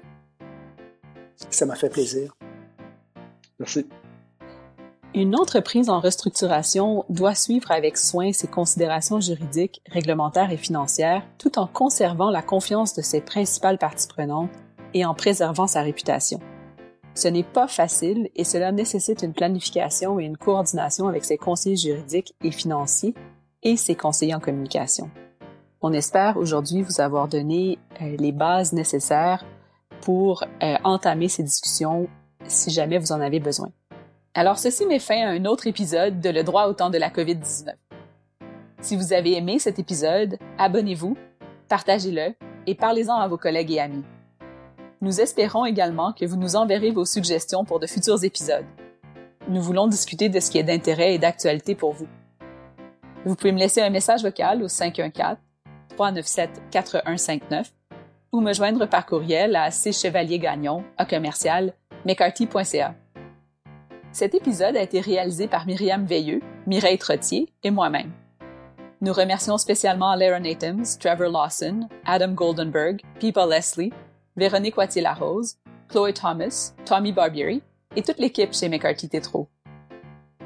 Ça 1.50 1.66
m'a 1.66 1.76
fait 1.76 1.88
plaisir. 1.88 2.34
Merci. 3.58 3.88
Une 5.14 5.36
entreprise 5.36 5.88
en 5.88 6.00
restructuration 6.00 7.04
doit 7.08 7.34
suivre 7.34 7.70
avec 7.70 7.96
soin 7.96 8.32
ses 8.32 8.46
considérations 8.46 9.20
juridiques, 9.20 9.80
réglementaires 9.90 10.52
et 10.52 10.58
financières, 10.58 11.22
tout 11.38 11.58
en 11.58 11.66
conservant 11.66 12.30
la 12.30 12.42
confiance 12.42 12.94
de 12.94 13.00
ses 13.00 13.22
principales 13.22 13.78
parties 13.78 14.06
prenantes 14.06 14.50
et 14.92 15.06
en 15.06 15.14
préservant 15.14 15.66
sa 15.66 15.80
réputation. 15.80 16.40
Ce 17.14 17.26
n'est 17.26 17.42
pas 17.42 17.68
facile 17.68 18.28
et 18.36 18.44
cela 18.44 18.70
nécessite 18.70 19.22
une 19.22 19.32
planification 19.32 20.20
et 20.20 20.24
une 20.24 20.36
coordination 20.36 21.08
avec 21.08 21.24
ses 21.24 21.38
conseillers 21.38 21.76
juridiques 21.76 22.34
et 22.44 22.50
financiers 22.50 23.14
et 23.62 23.76
ses 23.78 23.94
conseillers 23.94 24.34
en 24.34 24.40
communication. 24.40 25.10
On 25.80 25.94
espère 25.94 26.36
aujourd'hui 26.36 26.82
vous 26.82 27.00
avoir 27.00 27.28
donné 27.28 27.78
euh, 28.02 28.14
les 28.18 28.32
bases 28.32 28.72
nécessaires 28.74 29.44
pour 30.02 30.44
euh, 30.62 30.76
entamer 30.84 31.28
ces 31.28 31.42
discussions 31.42 32.08
si 32.46 32.70
jamais 32.70 32.98
vous 32.98 33.12
en 33.12 33.20
avez 33.20 33.40
besoin. 33.40 33.70
Alors 34.38 34.56
ceci 34.56 34.86
met 34.86 35.00
fin 35.00 35.26
à 35.26 35.30
un 35.30 35.46
autre 35.46 35.66
épisode 35.66 36.20
de 36.20 36.30
Le 36.30 36.44
droit 36.44 36.66
au 36.66 36.72
temps 36.72 36.90
de 36.90 36.96
la 36.96 37.10
COVID-19. 37.10 37.72
Si 38.80 38.94
vous 38.94 39.12
avez 39.12 39.36
aimé 39.36 39.58
cet 39.58 39.80
épisode, 39.80 40.38
abonnez-vous, 40.58 41.16
partagez-le 41.68 42.36
et 42.68 42.76
parlez-en 42.76 43.16
à 43.16 43.26
vos 43.26 43.36
collègues 43.36 43.72
et 43.72 43.80
amis. 43.80 44.04
Nous 45.00 45.20
espérons 45.20 45.64
également 45.64 46.12
que 46.12 46.24
vous 46.24 46.36
nous 46.36 46.54
enverrez 46.54 46.92
vos 46.92 47.04
suggestions 47.04 47.64
pour 47.64 47.80
de 47.80 47.88
futurs 47.88 48.22
épisodes. 48.22 48.64
Nous 49.48 49.60
voulons 49.60 49.88
discuter 49.88 50.28
de 50.28 50.38
ce 50.38 50.52
qui 50.52 50.58
est 50.58 50.62
d'intérêt 50.62 51.14
et 51.14 51.18
d'actualité 51.18 51.74
pour 51.74 51.92
vous. 51.92 52.06
Vous 53.24 53.34
pouvez 53.34 53.50
me 53.50 53.58
laisser 53.58 53.82
un 53.82 53.90
message 53.90 54.22
vocal 54.22 54.62
au 54.62 54.68
514 54.68 55.36
397 55.96 56.62
4159 56.70 57.72
ou 58.30 58.40
me 58.40 58.52
joindre 58.52 58.88
par 58.88 59.04
courriel 59.04 59.56
à 59.56 59.72
cchevaliergagnon 59.72 60.84
à 60.96 61.06
commercial 61.06 61.74
mccarthy.ca. 62.04 62.94
Cet 64.12 64.34
épisode 64.34 64.76
a 64.76 64.82
été 64.82 65.00
réalisé 65.00 65.48
par 65.48 65.66
Myriam 65.66 66.04
Veilleux, 66.04 66.40
Mireille 66.66 66.98
Trottier 66.98 67.52
et 67.62 67.70
moi-même. 67.70 68.10
Nous 69.00 69.12
remercions 69.12 69.58
spécialement 69.58 70.14
Lara 70.14 70.40
Nathan, 70.40 70.78
Trevor 70.98 71.30
Lawson, 71.30 71.88
Adam 72.04 72.32
Goldenberg, 72.32 73.02
Pipa 73.20 73.46
Leslie, 73.46 73.92
Véronique 74.36 74.76
Wattier-Larose, 74.76 75.56
Chloe 75.88 76.12
Thomas, 76.12 76.72
Tommy 76.84 77.12
Barbieri 77.12 77.62
et 77.96 78.02
toute 78.02 78.18
l'équipe 78.18 78.54
chez 78.54 78.68
McCarthy 78.68 79.08
Tétro. 79.08 79.48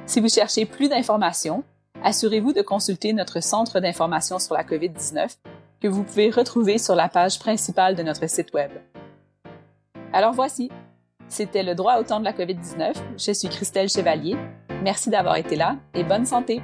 Si 0.06 0.20
vous 0.20 0.28
cherchez 0.28 0.66
plus 0.66 0.88
d'informations, 0.88 1.62
assurez-vous 2.02 2.52
de 2.52 2.62
consulter 2.62 3.12
notre 3.12 3.40
centre 3.40 3.80
d'information 3.80 4.38
sur 4.38 4.54
la 4.54 4.64
COVID-19 4.64 5.36
que 5.80 5.88
vous 5.88 6.02
pouvez 6.02 6.30
retrouver 6.30 6.78
sur 6.78 6.94
la 6.94 7.08
page 7.08 7.38
principale 7.38 7.94
de 7.94 8.02
notre 8.02 8.28
site 8.28 8.52
Web. 8.52 8.72
Alors 10.12 10.32
voici, 10.32 10.70
c'était 11.32 11.62
le 11.62 11.74
droit 11.74 11.98
au 11.98 12.02
temps 12.02 12.20
de 12.20 12.24
la 12.24 12.32
COVID-19. 12.32 12.94
Je 13.16 13.32
suis 13.32 13.48
Christelle 13.48 13.88
Chevalier. 13.88 14.36
Merci 14.82 15.10
d'avoir 15.10 15.36
été 15.36 15.56
là 15.56 15.76
et 15.94 16.04
bonne 16.04 16.26
santé! 16.26 16.60